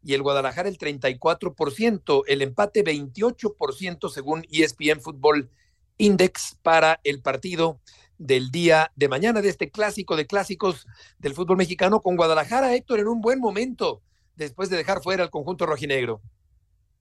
[0.03, 5.49] y el Guadalajara el 34%, el empate 28% según ESPN Football
[5.97, 7.81] Index para el partido
[8.19, 10.87] del día de mañana de este clásico de clásicos
[11.19, 14.03] del fútbol mexicano con Guadalajara, Héctor, en un buen momento
[14.37, 16.21] después de dejar fuera al conjunto rojinegro.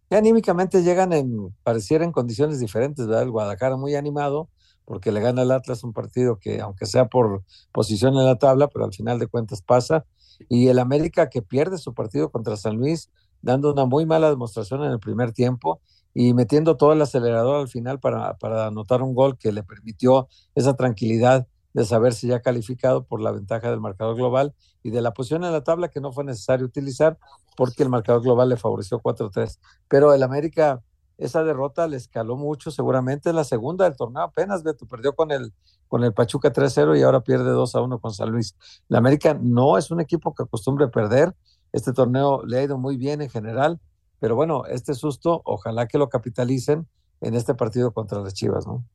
[0.10, 3.24] Anímicamente llegan en, pareciera en condiciones diferentes, ¿verdad?
[3.24, 4.48] El Guadalajara muy animado,
[4.86, 8.68] porque le gana el Atlas un partido que, aunque sea por posición en la tabla,
[8.68, 10.06] pero al final de cuentas pasa.
[10.50, 13.10] Y el América que pierde su partido contra San Luis,
[13.42, 15.82] dando una muy mala demostración en el primer tiempo
[16.14, 20.28] y metiendo todo el acelerador al final para, para anotar un gol que le permitió
[20.56, 25.12] esa tranquilidad de saberse ya calificado por la ventaja del marcador global y de la
[25.12, 27.18] posición en la tabla que no fue necesario utilizar
[27.58, 29.60] porque el marcador global le favoreció 4-3.
[29.88, 30.82] Pero el América
[31.18, 35.32] esa derrota le escaló mucho, seguramente es la segunda del torneo apenas, Beto, perdió con
[35.32, 35.54] el,
[35.88, 38.56] con el Pachuca 3-0 y ahora pierde 2-1 con San Luis.
[38.88, 41.34] La América no es un equipo que acostumbre perder,
[41.72, 43.80] este torneo le ha ido muy bien en general,
[44.20, 46.88] pero bueno, este susto, ojalá que lo capitalicen
[47.22, 48.86] en este partido contra las Chivas, ¿no?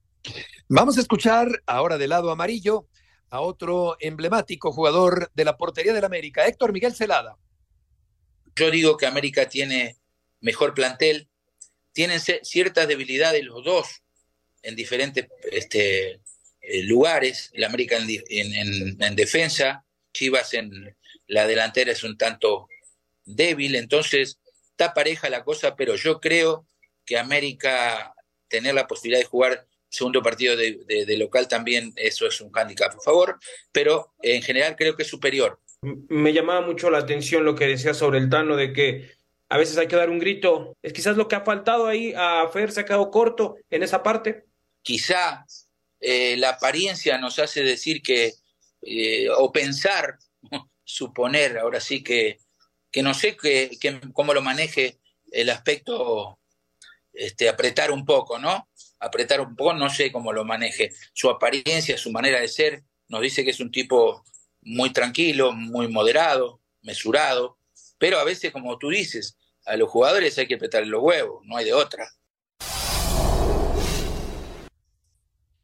[0.69, 2.87] Vamos a escuchar ahora del lado amarillo
[3.31, 7.37] a otro emblemático jugador de la portería del América, Héctor Miguel Celada.
[8.55, 9.99] Yo digo que América tiene
[10.41, 11.29] mejor plantel,
[11.93, 14.03] tienen ciertas debilidades los dos
[14.63, 16.21] en diferentes este,
[16.61, 17.51] eh, lugares.
[17.55, 20.97] El América en, defensa, Chivas en
[21.27, 22.69] la delantera es un tanto
[23.25, 24.39] débil, entonces
[24.71, 26.67] está pareja la cosa, pero yo creo
[27.05, 28.15] que América
[28.49, 33.01] tener la posibilidad de jugar segundo partido de, local también eso es un hándicap a
[33.01, 33.39] favor,
[33.73, 35.61] pero en general creo que es superior.
[35.83, 39.18] Me llamaba mucho la atención lo que decía sobre el Tano de que
[39.49, 40.77] a veces hay que dar un grito.
[40.83, 44.03] Es quizás lo que ha faltado ahí a Fer se ha quedado corto en esa
[44.03, 44.45] parte.
[44.83, 45.47] Quizá
[46.01, 48.35] eh, la apariencia nos hace decir que,
[48.83, 50.19] eh, o pensar,
[50.85, 52.39] suponer, ahora sí que,
[52.91, 53.71] que no sé que,
[54.13, 54.99] cómo lo maneje
[55.33, 56.39] el aspecto,
[57.13, 58.69] este, apretar un poco, ¿no?
[59.01, 60.93] Apretar un poco, no sé cómo lo maneje.
[61.13, 64.25] Su apariencia, su manera de ser, nos dice que es un tipo
[64.61, 67.59] muy tranquilo, muy moderado, mesurado,
[67.99, 69.38] pero a veces, como tú dices,
[69.69, 72.09] a los jugadores hay que apretarle los huevos, no hay de otra.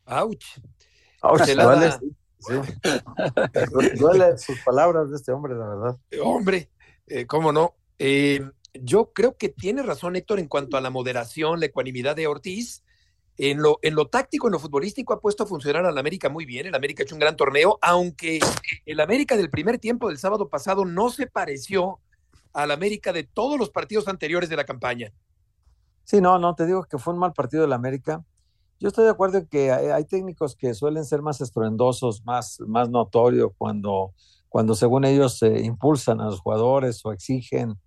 [0.05, 0.45] ¡Auch!
[1.23, 1.91] duele,
[3.99, 5.99] duele sus palabras de este hombre, la verdad.
[6.23, 6.71] Hombre,
[7.07, 7.75] eh, ¿cómo no?
[7.99, 12.27] Eh, yo creo que tiene razón Héctor en cuanto a la moderación, la ecuanimidad de
[12.27, 12.85] Ortiz.
[13.37, 16.45] En lo, en lo táctico, en lo futbolístico, ha puesto a funcionar al América muy
[16.45, 16.67] bien.
[16.67, 18.39] El América ha hecho un gran torneo, aunque
[18.87, 21.99] el América del primer tiempo del sábado pasado no se pareció
[22.55, 25.13] al América de todos los partidos anteriores de la campaña.
[26.05, 28.25] Sí, no, no, te digo que fue un mal partido del América.
[28.79, 32.91] Yo estoy de acuerdo en que hay, técnicos que suelen ser más estruendosos, más, más
[32.91, 34.13] notorios cuando,
[34.49, 37.79] cuando según ellos se impulsan a los jugadores o exigen.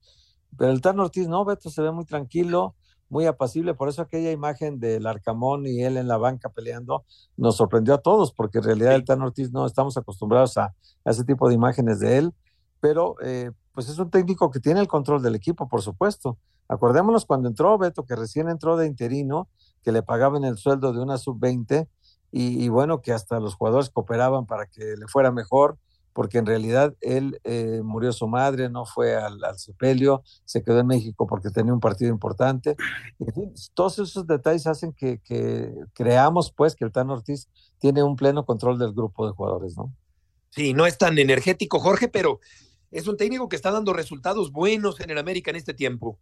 [0.58, 2.76] Pero el Tan Ortiz no, Beto se ve muy tranquilo,
[3.10, 3.74] muy apacible.
[3.76, 8.02] Por eso aquella imagen del Arcamón y él en la banca peleando nos sorprendió a
[8.02, 10.74] todos, porque en realidad el Tan Ortiz no estamos acostumbrados a,
[11.06, 12.34] a ese tipo de imágenes de él.
[12.80, 16.40] Pero eh, pues es un técnico que tiene el control del equipo, por supuesto.
[16.68, 19.50] Acordémonos cuando entró Beto, que recién entró de interino,
[19.84, 21.88] que le pagaban el sueldo de una sub-20
[22.32, 25.78] y, bueno, que hasta los jugadores cooperaban para que le fuera mejor,
[26.14, 30.88] porque en realidad él eh, murió su madre, no fue al, sepelio, se quedó en
[30.88, 32.76] México porque tenía un partido importante.
[33.20, 38.02] En fin, todos esos detalles hacen que, que creamos pues que el Tan Ortiz tiene
[38.02, 39.94] un pleno control del grupo de jugadores, ¿no?
[40.50, 42.40] Sí, no es tan energético, Jorge, pero
[42.92, 46.20] es un técnico que está dando resultados buenos en el América en este tiempo.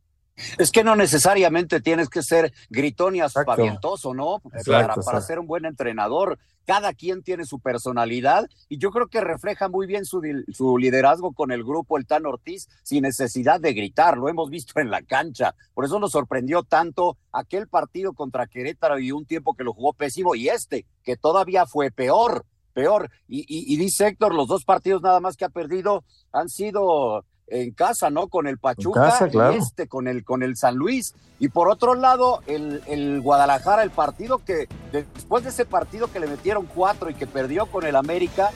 [0.58, 4.41] Es que no necesariamente tienes que ser gritón y aspavientoso, ¿no?
[4.65, 6.38] para, para ser un buen entrenador.
[6.65, 11.32] Cada quien tiene su personalidad y yo creo que refleja muy bien su, su, liderazgo
[11.32, 14.17] con el grupo El Tan Ortiz sin necesidad de gritar.
[14.17, 15.56] Lo hemos visto en la cancha.
[15.73, 19.93] Por eso nos sorprendió tanto aquel partido contra Querétaro y un tiempo que lo jugó
[19.93, 23.09] pésimo y este, que todavía fue peor peor.
[23.27, 28.09] Y, dice Héctor, los dos partidos nada más que ha perdido han sido en casa,
[28.09, 28.27] ¿no?
[28.27, 31.15] Con el Pachuca y este, con el, con el San Luis.
[31.39, 36.19] Y por otro lado, el, el, Guadalajara, el partido que, después de ese partido que
[36.19, 38.51] le metieron cuatro y que perdió con el América,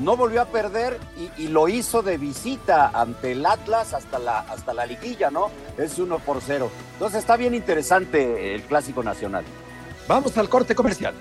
[0.00, 0.98] no volvió a perder
[1.38, 5.50] y, lo hizo de visita ante el Atlas hasta la, hasta la liguilla, ¿no?
[5.78, 6.70] Es uno por cero.
[6.94, 9.44] Entonces está bien interesante el Clásico Nacional.
[10.08, 11.14] Vamos al corte comercial.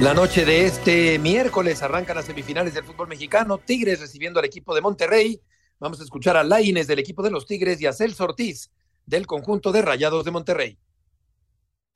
[0.00, 3.58] La noche de este miércoles arrancan las semifinales del fútbol mexicano.
[3.58, 5.40] Tigres recibiendo al equipo de Monterrey.
[5.80, 8.70] Vamos a escuchar a Laines del equipo de los Tigres y a Celso Ortiz
[9.06, 10.78] del conjunto de Rayados de Monterrey.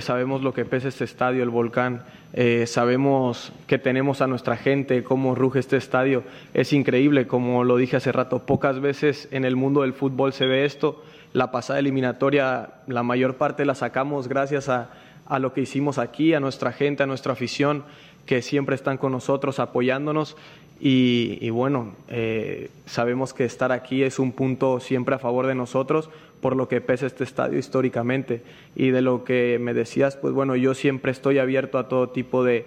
[0.00, 2.04] Sabemos lo que pesa este estadio, el volcán.
[2.32, 6.24] Eh, sabemos que tenemos a nuestra gente, cómo ruge este estadio.
[6.54, 8.46] Es increíble, como lo dije hace rato.
[8.46, 11.04] Pocas veces en el mundo del fútbol se ve esto.
[11.32, 14.90] La pasada eliminatoria, la mayor parte la sacamos gracias a
[15.32, 17.84] a lo que hicimos aquí, a nuestra gente, a nuestra afición,
[18.26, 20.36] que siempre están con nosotros apoyándonos.
[20.78, 26.10] Y, bueno, eh, sabemos que estar aquí es un punto siempre a favor de nosotros,
[26.42, 28.42] por lo que pesa este estadio históricamente.
[28.76, 32.44] Y de lo que me decías, pues bueno, yo siempre estoy abierto a todo tipo
[32.44, 32.66] de,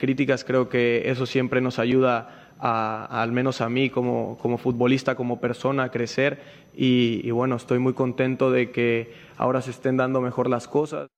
[0.00, 5.16] críticas, creo que eso siempre nos ayuda a, al menos a mí como, como futbolista,
[5.16, 6.40] como persona, a crecer.
[6.74, 11.08] y bueno, estoy muy contento de que ahora se estén dando mejor las cosas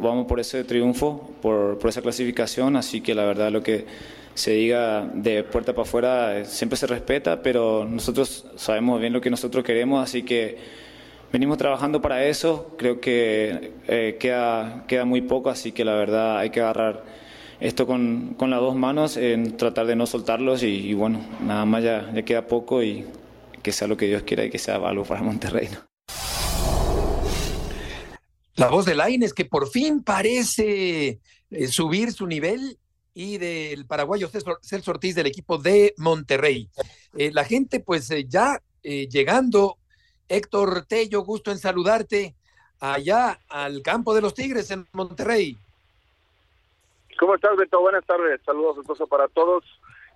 [0.00, 3.86] vamos por ese triunfo, por, por esa clasificación, así que la verdad lo que
[4.34, 9.20] se diga de puerta para afuera eh, siempre se respeta, pero nosotros sabemos bien lo
[9.20, 10.58] que nosotros queremos, así que
[11.32, 16.38] venimos trabajando para eso, creo que eh, queda, queda muy poco, así que la verdad
[16.38, 17.04] hay que agarrar
[17.60, 21.84] esto con, con las dos manos, en tratar de no soltarlos y, bueno, nada más
[21.84, 23.04] ya, ya, queda poco y
[23.62, 25.68] que sea lo que Dios quiera y que sea algo para Monterrey.
[28.56, 32.78] La voz de Laines que por fin parece eh, subir su nivel
[33.14, 36.68] y del paraguayo Celso Ortiz del equipo de Monterrey.
[37.16, 39.76] Eh, la gente pues eh, ya llegando,
[40.28, 42.34] Héctor Tello, gusto en saludarte
[42.78, 45.56] allá al campo de los Tigres en Monterrey.
[47.18, 47.78] ¿Cómo estás, Beto?
[47.80, 48.40] Buenas tardes.
[48.46, 49.64] Saludos entonces para todos.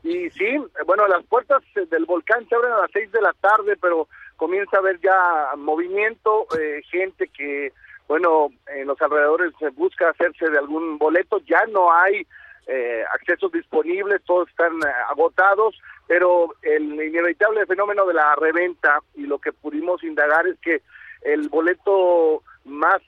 [0.02, 3.76] Y sí, bueno, las puertas del volcán se abren a las seis de la tarde,
[3.78, 6.46] pero comienza a haber ya movimiento,
[6.90, 7.72] gente que,
[8.08, 11.38] bueno, en los alrededores busca hacerse de algún boleto.
[11.46, 12.26] Ya no hay
[12.66, 19.26] eh, accesos disponibles, todos están eh, agotados, pero el inevitable fenómeno de la reventa y
[19.26, 20.82] lo que pudimos indagar es que
[21.22, 23.00] el boleto más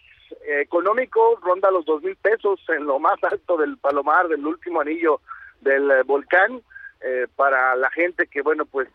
[0.47, 5.21] económico ronda los dos mil pesos en lo más alto del Palomar, del último anillo
[5.61, 6.63] del eh, volcán.
[7.03, 8.89] Eh, para la gente que, bueno, pues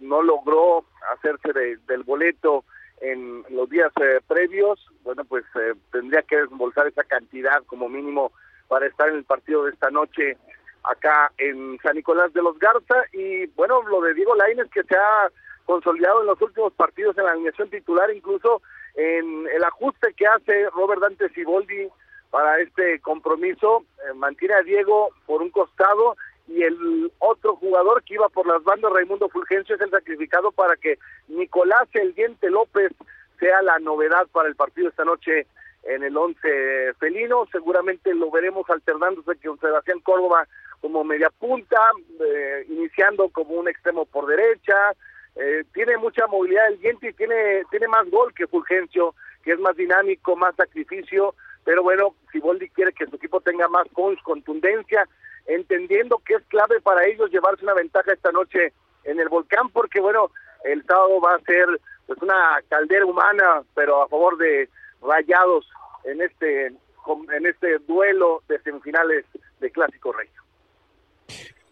[0.00, 1.52] no logró hacerse
[1.86, 2.64] del boleto
[3.04, 3.92] en los días
[4.26, 5.44] previos, bueno, pues
[5.92, 8.32] tendría que desembolsar esa cantidad como mínimo
[8.68, 10.36] para estar en el partido de esta noche
[10.84, 13.04] acá en San Nicolás de los Garza.
[13.12, 15.30] Y bueno, lo de Diego Lainez que se ha
[15.66, 18.62] consolidado en los últimos partidos en la alineación titular, incluso
[18.94, 21.88] en el ajuste que hace Robert Dante Siboldi
[22.30, 28.14] para este compromiso, eh, mantiene a Diego por un costado y el otro jugador que
[28.14, 32.92] iba por las bandas, Raimundo Fulgencio, es el sacrificado para que Nicolás El Diente López
[33.38, 35.46] sea la novedad para el partido esta noche
[35.84, 37.46] en el once felino.
[37.50, 40.46] Seguramente lo veremos alternándose con Sebastián Córdoba
[40.80, 41.80] como media punta,
[42.20, 44.92] eh, iniciando como un extremo por derecha,
[45.36, 49.58] eh, tiene mucha movilidad el diente y tiene, tiene más gol que Fulgencio, que es
[49.58, 53.86] más dinámico, más sacrificio, pero bueno, si Boldi quiere que su equipo tenga más
[54.22, 55.08] contundencia,
[55.46, 58.72] entendiendo que es clave para ellos llevarse una ventaja esta noche
[59.04, 60.30] en el volcán, porque bueno,
[60.64, 61.66] el sábado va a ser
[62.06, 64.68] pues una caldera humana, pero a favor de
[65.02, 65.68] Rayados
[66.04, 69.26] en este en este duelo de semifinales
[69.60, 70.28] de Clásico Rey.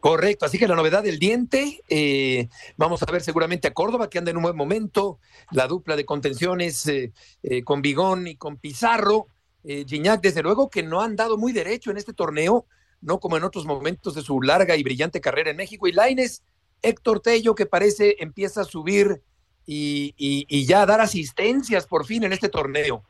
[0.03, 4.19] Correcto, así que la novedad del diente, eh, vamos a ver seguramente a Córdoba que
[4.19, 5.21] anda en un buen momento,
[5.53, 7.13] la dupla de contenciones eh,
[7.45, 9.29] eh, con Bigón y con Pizarro,
[9.65, 12.67] Gignac desde luego que no han dado muy derecho en este torneo,
[13.03, 16.43] no como en otros momentos de su larga y brillante carrera en México, y Laines,
[16.81, 19.21] Héctor Tello que parece empieza a subir
[19.67, 23.03] y, ya a dar asistencias por fin en este torneo.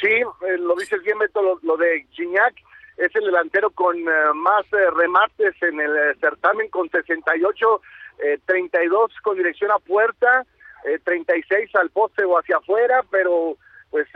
[0.00, 0.20] Sí,
[0.58, 2.54] lo dice bien Beto, lo, de Gignac,
[2.96, 7.80] es el delantero con eh, más eh, remates en el eh, certamen con 68,
[8.44, 10.46] 32 con dirección a puerta,
[11.02, 13.56] 36 al poste o hacia afuera, pero
[13.92, 14.08] pues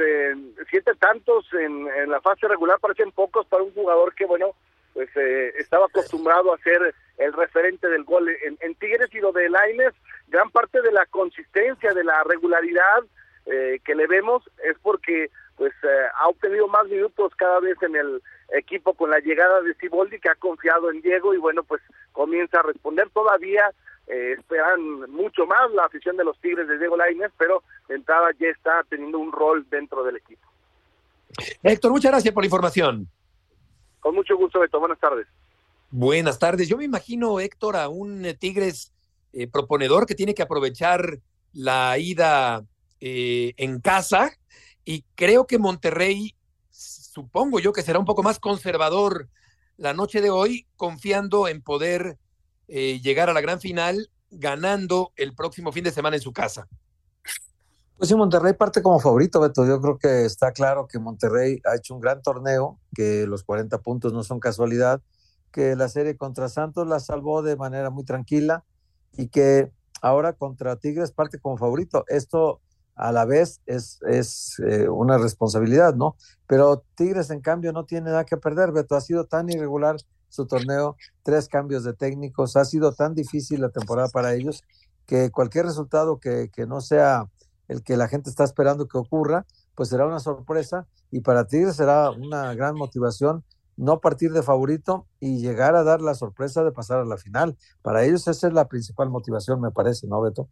[0.71, 4.55] siete tantos en, la fase regular parecen pocos para un jugador que bueno
[4.95, 5.09] pues
[5.59, 9.93] estaba acostumbrado a ser el referente del gol en, Tigres y lo de Laines
[10.29, 13.05] gran parte de la consistencia de la regularidad
[13.45, 15.73] que le vemos es porque pues
[16.19, 20.29] ha obtenido más minutos cada vez en el equipo con la llegada de Siboldi que
[20.29, 23.71] ha confiado en Diego y bueno, pues comienza a responder todavía.
[24.07, 28.29] Eh, esperan mucho más la afición de los Tigres de Diego Lainez, pero de entrada
[28.39, 30.47] ya está teniendo un rol dentro del equipo.
[31.63, 33.09] Héctor, muchas gracias por la información.
[33.99, 34.79] Con mucho gusto, Beto.
[34.79, 35.27] Buenas tardes.
[35.91, 36.69] Buenas tardes.
[36.69, 38.93] Yo me imagino, Héctor, a un eh, Tigres
[39.33, 41.19] eh, proponedor que tiene que aprovechar
[41.53, 42.65] la ida
[42.99, 44.33] en casa
[44.85, 46.35] y creo que Monterrey
[46.71, 49.29] supongo yo que será un poco más conservador
[49.77, 52.19] la noche de hoy, confiando en poder
[52.69, 56.67] eh, llegar a la gran final ganando el próximo fin de semana en su casa.
[57.97, 59.67] Pues sí, Monterrey parte como favorito, Beto.
[59.67, 63.79] Yo creo que está claro que Monterrey ha hecho un gran torneo, que los 40
[63.79, 65.01] puntos no son casualidad,
[65.51, 68.65] que la serie contra Santos la salvó de manera muy tranquila
[69.13, 72.05] y que ahora contra Tigres parte como favorito.
[72.09, 72.61] Esto
[72.97, 76.17] a la vez es, es eh, una responsabilidad, ¿no?
[76.47, 78.95] Pero Tigres, en cambio, no tiene nada que perder, Beto.
[78.95, 79.97] Ha sido tan irregular
[80.29, 84.63] su torneo, tres cambios de técnicos, ha sido tan difícil la temporada para ellos
[85.07, 87.29] que cualquier resultado que, que no sea
[87.69, 91.77] el que la gente está esperando que ocurra, pues será una sorpresa y para Tigres
[91.77, 93.45] será una gran motivación
[93.77, 97.57] no partir de favorito y llegar a dar la sorpresa de pasar a la final.
[97.83, 100.49] Para ellos esa es la principal motivación, me parece, ¿no, Beto?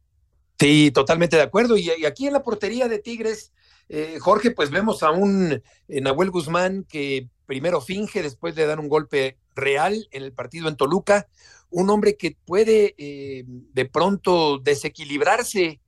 [0.58, 1.76] Sí, totalmente de acuerdo.
[1.76, 3.52] Y, aquí en la portería de Tigres,
[3.88, 8.80] Eh, Jorge, pues vemos a un eh, Nahuel Guzmán que primero finge después de dar
[8.80, 11.28] un golpe real en el partido en Toluca,
[11.70, 15.80] un hombre que puede eh, de pronto desequilibrarse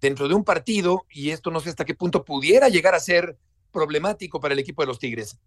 [0.00, 3.38] dentro de un partido y esto no sé hasta qué punto pudiera llegar a ser
[3.72, 5.38] problemático para el equipo de los Tigres.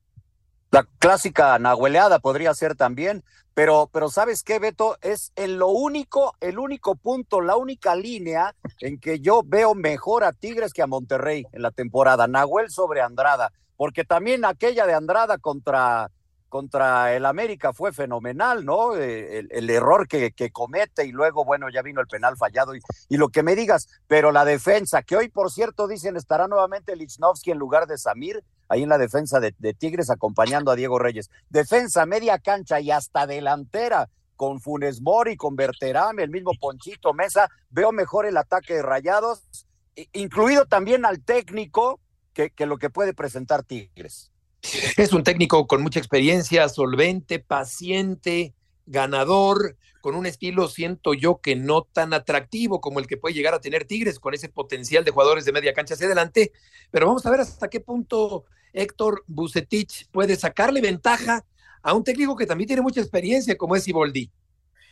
[0.72, 4.98] La clásica nahueleada podría ser también, pero, pero ¿sabes qué, Beto?
[5.02, 10.24] Es en lo único, el único punto, la única línea en que yo veo mejor
[10.24, 12.26] a Tigres que a Monterrey en la temporada.
[12.26, 16.10] Nahuel sobre Andrada, porque también aquella de Andrada contra,
[16.48, 18.96] contra el América fue fenomenal, ¿no?
[18.96, 23.18] Eh, el, error que, comete y luego, bueno, ya vino el penal fallado y, y,
[23.18, 27.52] lo que me digas, pero la defensa, que hoy, por cierto, dicen estará nuevamente Lichnowsky
[27.52, 28.42] en lugar de Samir,
[28.72, 31.30] ahí en la defensa de, Tigres acompañando a Diego Reyes.
[31.50, 37.50] Defensa, media cancha y hasta delantera con Funes Mori, con Berterame, el mismo Ponchito Mesa.
[37.70, 39.44] Veo mejor el ataque de Rayados,
[40.14, 42.00] incluido también al técnico
[42.34, 44.32] que, que lo que puede presentar Tigres.
[44.96, 48.54] Es un técnico con mucha experiencia, solvente, paciente,
[48.86, 53.54] ganador, con un estilo, siento yo, que no tan atractivo como el que puede llegar
[53.54, 56.52] a tener Tigres, con ese potencial de jugadores de media cancha hacia adelante.
[56.90, 61.46] Pero vamos a ver hasta qué punto Héctor Bucetich puede sacarle ventaja
[61.84, 64.32] a un técnico que también tiene mucha experiencia, como es Iboldi.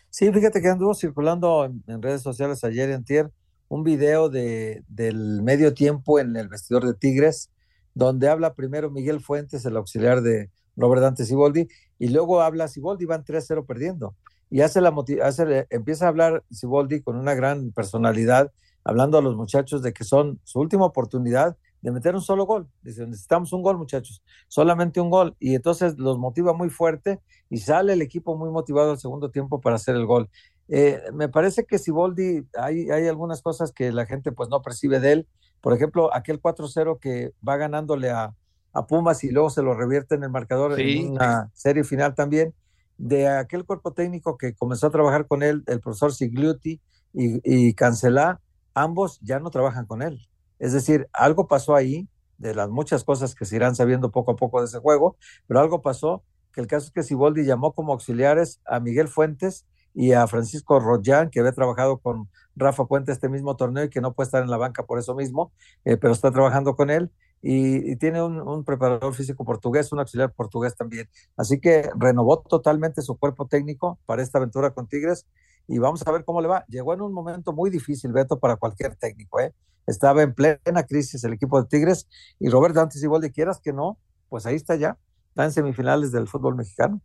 [0.10, 3.32] Sí, fíjate que anduvo circulando en, redes sociales ayer en Tier
[3.68, 7.52] un video de, del medio tiempo en el vestidor de Tigres,
[7.94, 10.50] donde habla primero Miguel Fuentes, el auxiliar de
[10.80, 11.68] Robert Dante Siboldi,
[12.00, 14.16] y luego habla Siboldi, van 3-0 perdiendo
[14.50, 18.52] y hace la hace, empieza a hablar Siboldi con una gran personalidad,
[18.84, 22.68] hablando a los muchachos de que son su última oportunidad de meter un solo gol.
[22.82, 25.36] Dice, necesitamos un gol, muchachos, solamente un gol.
[25.40, 27.20] Y entonces los motiva muy fuerte
[27.50, 30.30] y sale el equipo muy motivado al segundo tiempo para hacer el gol.
[30.68, 35.00] Eh, me parece que Siboldi, hay, hay algunas cosas que la gente pues no percibe
[35.00, 35.28] de él.
[35.62, 38.34] Por ejemplo, aquel 4-0 que va ganándole a,
[38.74, 42.54] a, Pumas y luego se lo revierte en el marcador en una serie final también
[42.98, 46.82] de aquel cuerpo técnico que comenzó a trabajar con él, el profesor Sigliuti
[47.14, 48.42] y, y Cancelá,
[48.74, 50.20] ambos ya no trabajan con él.
[50.60, 52.08] Es decir, algo pasó ahí,
[52.38, 55.18] de las muchas cosas que se irán sabiendo poco a poco de ese juego,
[55.48, 59.66] pero algo pasó, que el caso es que Siboldi llamó como auxiliares a Miguel Fuentes
[59.94, 64.02] y a Francisco Rollán, que había trabajado con Rafa Puente este mismo torneo y que
[64.02, 65.52] no puede estar en la banca por eso mismo,
[65.86, 67.12] eh, pero está trabajando con él,
[67.42, 71.10] y, tiene un, preparador físico portugués, un auxiliar portugués también.
[71.38, 75.26] Así que renovó totalmente su cuerpo técnico para esta aventura con Tigres
[75.68, 76.66] y vamos a ver cómo le va.
[76.68, 79.40] Llegó en un momento muy difícil, Beto, para cualquier técnico.
[79.40, 79.54] ¿eh?
[79.88, 82.08] Estaba en plena crisis el equipo de Tigres
[82.40, 84.98] y Roberto antes igual de quieras que no, pues ahí está ya,
[85.30, 87.02] está en semifinales del fútbol mexicano.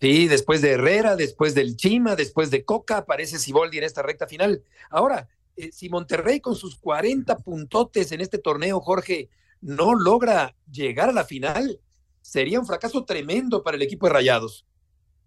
[0.00, 4.26] Sí, después de Herrera, después del Chima, después de Coca, aparece Siboldi en esta recta
[4.26, 4.64] final.
[4.90, 9.28] Ahora, eh, si Monterrey con sus 40 puntotes en este torneo, Jorge,
[9.62, 11.80] no logra llegar a la final,
[12.20, 14.66] sería un fracaso tremendo para el equipo de Rayados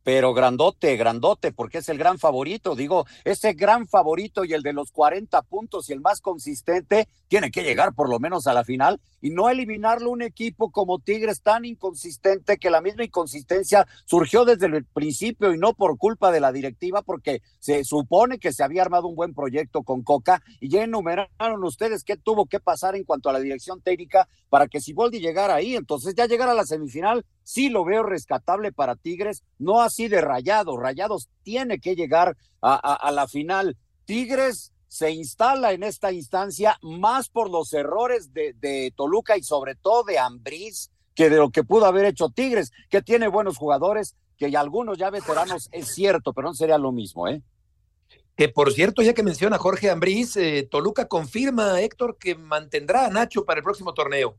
[0.06, 2.76] pero grandote, grandote, porque es el gran favorito.
[2.76, 7.50] Digo, ese gran favorito y el de los 40 puntos y el más consistente tiene
[7.50, 11.42] que llegar por lo menos a la final y no eliminarlo un equipo como Tigres
[11.42, 16.40] tan inconsistente que la misma inconsistencia surgió desde el principio y no por culpa de
[16.40, 20.70] la directiva, porque se supone que se había armado un buen proyecto con Coca y
[20.70, 24.82] ya enumeraron ustedes qué tuvo que pasar en cuanto a la dirección técnica para que
[24.82, 25.76] Siboldi llegara ahí.
[25.76, 30.20] Entonces, ya llegar a la semifinal sí lo veo rescatable para Tigres, no así de
[30.20, 30.78] Rayados.
[30.78, 33.78] Rayados tiene que llegar a, la final.
[34.04, 40.04] Tigres se instala en esta instancia más por los errores de, Toluca y sobre todo
[40.04, 44.48] de Ambriz que de lo que pudo haber hecho Tigres, que tiene buenos jugadores, que
[44.58, 47.42] algunos ya veteranos es cierto, pero no sería lo mismo, ¿eh?
[48.36, 53.10] Que por cierto, ya que menciona Jorge Ambriz, eh, Toluca confirma, Héctor, que mantendrá a
[53.10, 54.36] Nacho para el próximo torneo.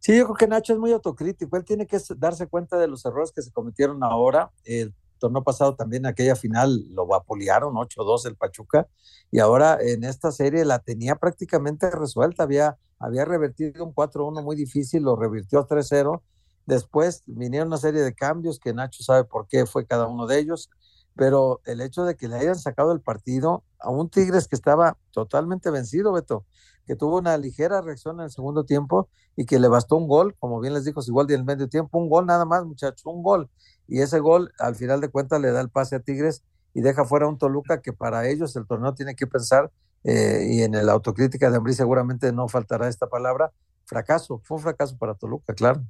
[0.00, 1.56] Sí, yo creo que Nacho es muy autocrítico.
[1.56, 4.52] Él tiene que darse cuenta de los errores que se cometieron ahora.
[4.64, 8.86] El torneo pasado también, aquella final, lo vapulearon 8-2 el Pachuca.
[9.32, 12.44] Y ahora en esta serie la tenía prácticamente resuelta.
[12.44, 16.22] Había, había revertido un 4-1 muy difícil, lo revirtió 3-0.
[16.66, 20.38] Después vinieron una serie de cambios que Nacho sabe por qué fue cada uno de
[20.38, 20.70] ellos.
[21.16, 24.96] Pero el hecho de que le hayan sacado el partido a un Tigres que estaba
[25.10, 26.44] totalmente vencido, Beto
[26.88, 30.34] que tuvo una ligera reacción en el segundo tiempo y que le bastó un gol,
[30.38, 33.22] como bien les dijo igual en el medio tiempo, un gol nada más, muchachos, un
[33.22, 33.50] gol.
[33.86, 37.04] Y ese gol, al final de cuentas, le da el pase a Tigres y deja
[37.04, 39.70] fuera un Toluca que para ellos el torneo tiene que pensar,
[40.04, 43.52] eh, y en la autocrítica de Ambrí seguramente no faltará esta palabra,
[43.84, 45.82] fracaso, fue un fracaso para Toluca, claro.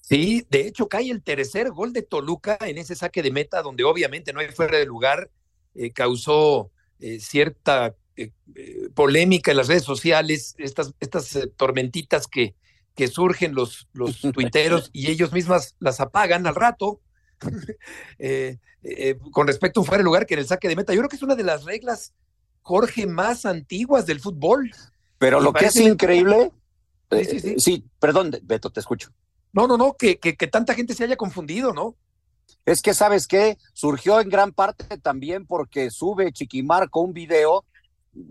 [0.00, 3.84] Sí, de hecho cae el tercer gol de Toluca en ese saque de meta donde
[3.84, 5.30] obviamente no hay fuera de lugar,
[5.76, 12.54] eh, causó eh, cierta eh, polémica en las redes sociales, estas, estas tormentitas que,
[12.94, 17.00] que surgen los, los tuiteros y ellos mismas las apagan al rato.
[19.32, 21.08] con respecto a un fuera de lugar que en el saque de meta, yo creo
[21.08, 22.12] que es una de las reglas,
[22.62, 24.70] Jorge, más antiguas del fútbol.
[25.18, 26.52] Pero lo que es increíble,
[27.58, 29.10] sí, perdón, Beto, te escucho.
[29.52, 31.96] No, no, no, que, que, que tanta gente se haya confundido, ¿no?
[32.64, 33.58] Es que, ¿sabes qué?
[33.72, 37.64] Surgió en gran parte también porque sube Chiquimarco un video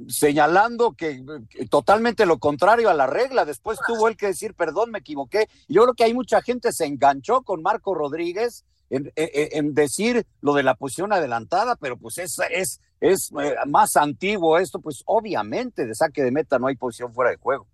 [0.07, 1.23] señalando que,
[1.69, 3.45] totalmente lo contrario a la regla.
[3.45, 5.47] Después tuvo él que decir, perdón, me equivoqué.
[5.67, 10.63] Yo creo que hay mucha gente se enganchó con Marco Rodríguez en, decir lo de
[10.63, 15.93] la posición adelantada, pero pues es, es, es eh, más antiguo esto, pues obviamente de
[15.93, 17.67] saque de meta no hay posición fuera de juego.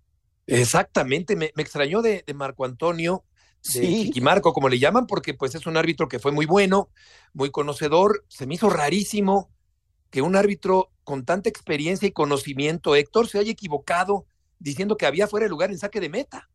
[0.46, 3.24] Exactamente, me, extrañó de, Marco Antonio,
[3.74, 6.90] de Chiquimarco, como le llaman, porque pues es un árbitro que fue muy bueno,
[7.32, 8.24] muy conocedor.
[8.28, 9.50] Se me hizo rarísimo
[10.10, 14.26] que un árbitro con tanta experiencia y conocimiento, Héctor, se haya equivocado
[14.58, 16.50] diciendo que había fuera de lugar en saque de meta.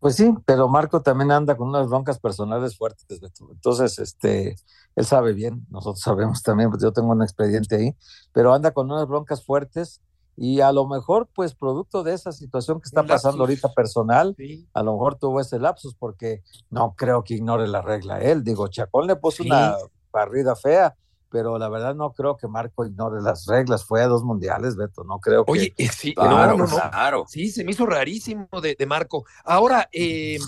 [0.00, 3.20] Pues sí, pero Marco también anda con unas broncas personales fuertes.
[3.50, 4.56] Entonces, este,
[4.94, 7.94] él sabe bien, nosotros sabemos también, pues yo tengo un expediente ahí,
[8.32, 10.00] pero anda con unas broncas fuertes
[10.34, 14.34] y a lo mejor, pues, producto de esa situación que está pasando ahorita personal,
[14.72, 18.44] a lo mejor tuvo ese lapsus, porque no creo que ignore la regla él.
[18.44, 19.76] Digo, Chacón le puso una
[20.10, 20.96] barrida fea,
[21.30, 23.84] pero la verdad no creo que Marco ignore las reglas.
[23.84, 25.52] Fue a dos mundiales, Beto, no creo que.
[25.52, 27.24] Oye, eh, sí, claro, claro.
[27.28, 29.24] Sí, se me hizo rarísimo de, Marco.
[29.44, 30.38] Ahora, eh,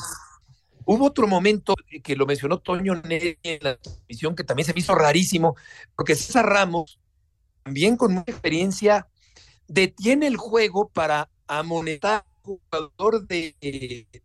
[0.84, 4.94] hubo otro momento que lo mencionó Toño en la transmisión que también se me hizo
[4.94, 5.56] rarísimo,
[5.96, 6.98] porque César Ramos,
[7.62, 9.08] también con mucha experiencia,
[9.66, 13.56] detiene el juego para amonetar un jugador de,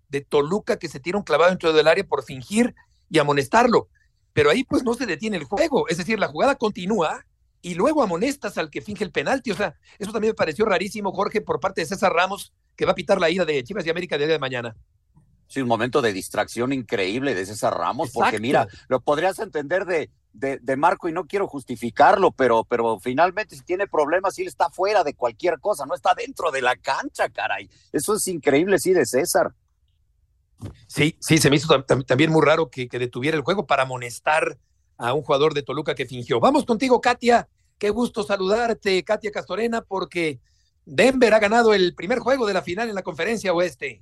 [0.10, 2.74] de, Toluca que se tira un clavado dentro del área por fingir
[3.10, 3.90] y amonestarlo.
[4.34, 7.26] Pero ahí pues no se detiene el juego, es decir, la jugada continúa
[7.62, 9.52] y luego amonestas al que finge el penalti.
[9.52, 12.92] O sea, eso también me pareció rarísimo, Jorge, por parte de César Ramos, que va
[12.92, 14.76] a pitar la ida de Chivas y América de día de mañana.
[15.48, 20.10] Sí, un momento de distracción increíble de César Ramos, porque mira, lo podrías entender de,
[20.34, 25.04] de, Marco y no quiero justificarlo, pero, pero finalmente si tiene problemas, él está fuera
[25.04, 27.70] de cualquier cosa, no está dentro de la cancha, caray.
[27.92, 29.54] Eso es increíble, sí, de César.
[30.88, 34.58] Sí, sí, se me hizo también muy raro que, que detuviera el juego para amonestar
[34.98, 36.40] a un jugador de Toluca que fingió.
[36.40, 37.48] Vamos contigo, Katia.
[37.78, 40.40] Qué gusto saludarte, Katia Castorena, porque
[40.86, 44.02] Denver ha ganado el primer juego de la final en la conferencia oeste.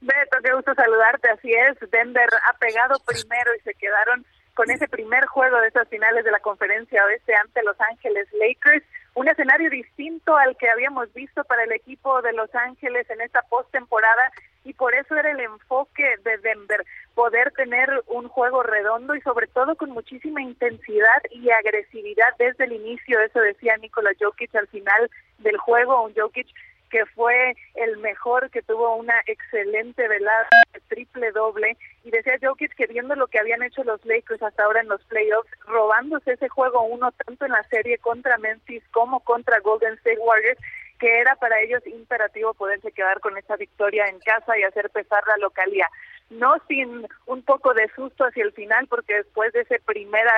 [0.00, 1.90] Beto, qué gusto saludarte, así es.
[1.90, 4.24] Denver ha pegado primero y se quedaron
[4.58, 8.84] con ese primer juego de esas finales de la conferencia oeste ante Los Ángeles Lakers.
[9.14, 13.42] Un escenario distinto al que habíamos visto para el equipo de Los Ángeles en esta
[13.42, 14.32] postemporada
[14.64, 16.84] y por eso era el enfoque de Denver,
[17.14, 22.72] poder tener un juego redondo y sobre todo con muchísima intensidad y agresividad desde el
[22.72, 26.48] inicio, eso decía Nikola Jokic al final del juego, un Jokic
[26.88, 30.48] que fue el mejor, que tuvo una excelente velada,
[30.88, 34.80] triple doble, y decía Jokic que viendo lo que habían hecho los Lakers hasta ahora
[34.80, 39.60] en los playoffs, robándose ese juego uno tanto en la serie contra Memphis como contra
[39.60, 40.58] Golden State Warriors,
[40.98, 45.22] que era para ellos imperativo poderse quedar con esa victoria en casa y hacer pesar
[45.26, 45.88] la localía.
[46.30, 50.32] No sin un poco de susto hacia el final, porque después de esa primera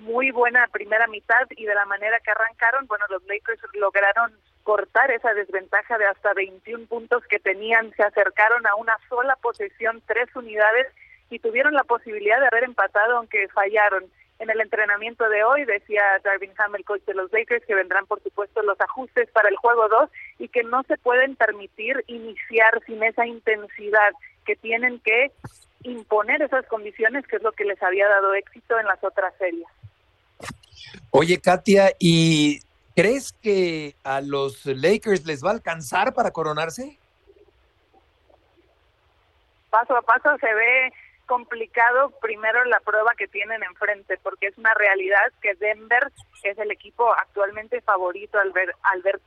[0.00, 4.32] muy buena primera mitad y de la manera que arrancaron, bueno, los Lakers lograron
[4.62, 10.02] cortar esa desventaja de hasta 21 puntos que tenían, se acercaron a una sola posesión,
[10.06, 10.86] tres unidades
[11.30, 14.04] y tuvieron la posibilidad de haber empatado aunque fallaron.
[14.38, 18.06] En el entrenamiento de hoy decía Darvin Ham, el coach de los Lakers, que vendrán
[18.06, 22.80] por supuesto los ajustes para el juego 2 y que no se pueden permitir iniciar
[22.86, 24.12] sin esa intensidad,
[24.46, 25.30] que tienen que
[25.82, 29.66] imponer esas condiciones, que es lo que les había dado éxito en las otras series.
[31.10, 32.60] Oye, Katia, ¿y
[33.00, 36.98] ¿Crees que a los Lakers les va a alcanzar para coronarse?
[39.70, 40.92] Paso a paso se ve
[41.24, 46.12] complicado primero la prueba que tienen enfrente, porque es una realidad que Denver
[46.42, 49.20] es el equipo actualmente favorito al ver, al ver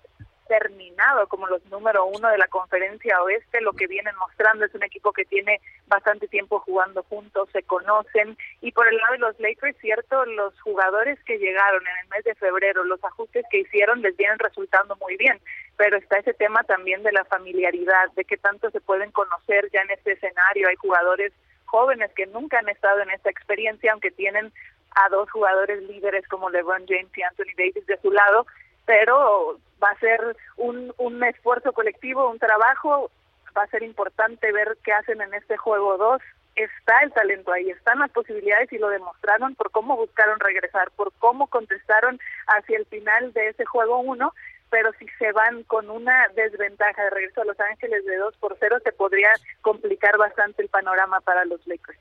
[0.53, 3.59] terminado como los número uno de la conferencia oeste.
[3.61, 8.37] Lo que vienen mostrando es un equipo que tiene bastante tiempo jugando juntos, se conocen.
[8.61, 12.23] Y por el lado de los Lakers, cierto, los jugadores que llegaron en el mes
[12.23, 15.39] de febrero, los ajustes que hicieron les vienen resultando muy bien.
[15.75, 19.81] Pero está ese tema también de la familiaridad, de qué tanto se pueden conocer ya
[19.81, 20.67] en este escenario.
[20.67, 21.33] Hay jugadores
[21.65, 24.53] jóvenes que nunca han estado en esta experiencia, aunque tienen
[24.93, 28.45] a dos jugadores líderes como LeBron James y Anthony Davis de su lado,
[28.85, 33.11] pero va a ser un, un esfuerzo colectivo, un trabajo,
[33.57, 36.21] va a ser importante ver qué hacen en este juego 2
[36.55, 41.11] está el talento ahí, están las posibilidades y lo demostraron por cómo buscaron regresar, por
[41.19, 44.33] cómo contestaron hacia el final de ese juego uno,
[44.69, 48.57] pero si se van con una desventaja de regreso a Los Ángeles de 2 por
[48.59, 49.29] 0, se podría
[49.61, 51.99] complicar bastante el panorama para los Lakers.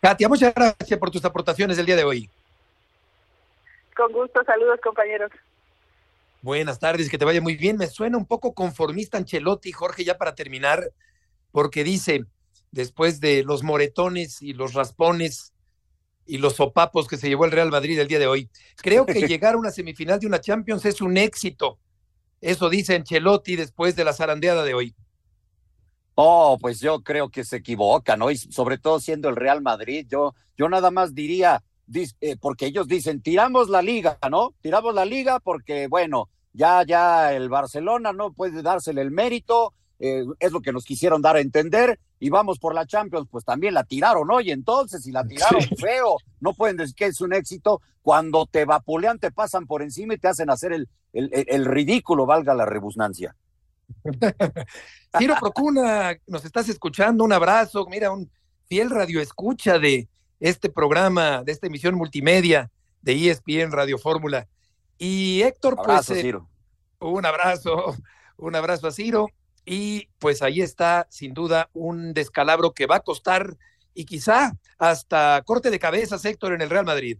[0.00, 2.30] Katia, muchas gracias por tus aportaciones del día de hoy.
[3.96, 5.30] Con gusto, saludos compañeros.
[6.40, 7.76] Buenas tardes, que te vaya muy bien.
[7.76, 10.92] Me suena un poco conformista Ancelotti, Jorge, ya para terminar,
[11.50, 12.24] porque dice,
[12.70, 15.52] después de los moretones y los raspones
[16.26, 19.20] y los sopapos que se llevó el Real Madrid el día de hoy, creo que
[19.26, 21.78] llegar a una semifinal de una Champions es un éxito.
[22.40, 24.94] Eso dice Ancelotti después de la zarandeada de hoy.
[26.14, 28.30] Oh, pues yo creo que se equivoca, ¿no?
[28.30, 32.86] Y sobre todo siendo el Real Madrid, yo, yo nada más diría, eh, porque ellos
[32.86, 34.54] dicen, tiramos la liga, ¿no?
[34.60, 40.24] Tiramos la liga porque, bueno, ya, ya el Barcelona no puede dársele el mérito, eh,
[40.38, 43.74] es lo que nos quisieron dar a entender, y vamos por la Champions, pues también
[43.74, 44.40] la tiraron, ¿no?
[44.40, 48.64] Y entonces, si la tiraron feo, no pueden decir que es un éxito, cuando te
[48.64, 52.66] vapulean, te pasan por encima y te hacen hacer el, el, el ridículo, valga la
[52.66, 53.34] rebusnancia.
[55.18, 58.30] Ciro Procuna, nos estás escuchando, un abrazo, mira, un
[58.68, 60.08] fiel radio escucha de
[60.40, 62.70] este programa, de esta emisión multimedia
[63.02, 64.46] de ESPN Radio Fórmula.
[64.98, 66.34] Y Héctor, pues, eh,
[67.00, 67.94] un abrazo,
[68.36, 69.28] un abrazo a Ciro.
[69.64, 73.56] Y pues ahí está, sin duda, un descalabro que va a costar
[73.92, 77.18] y quizá hasta corte de cabezas, Héctor, en el Real Madrid.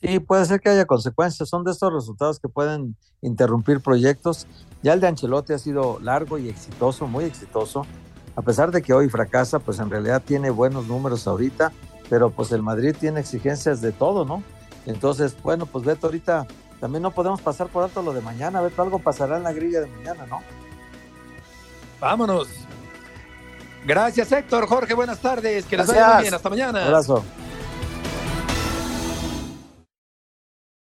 [0.00, 1.48] Sí, puede ser que haya consecuencias.
[1.48, 4.46] Son de estos resultados que pueden interrumpir proyectos.
[4.82, 7.86] Ya el de Ancelotti ha sido largo y exitoso, muy exitoso.
[8.34, 11.72] A pesar de que hoy fracasa, pues en realidad tiene buenos números ahorita,
[12.12, 14.42] pero pues el Madrid tiene exigencias de todo, ¿no?
[14.84, 16.46] Entonces, bueno, pues Beto, ahorita
[16.78, 18.60] también no podemos pasar por alto lo de mañana.
[18.60, 20.42] Beto, algo pasará en la grilla de mañana, ¿no?
[22.00, 22.48] Vámonos.
[23.86, 24.66] Gracias, Héctor.
[24.66, 25.64] Jorge, buenas tardes.
[25.64, 26.34] Que les vaya muy bien.
[26.34, 26.80] Hasta mañana.
[26.80, 27.24] Un abrazo.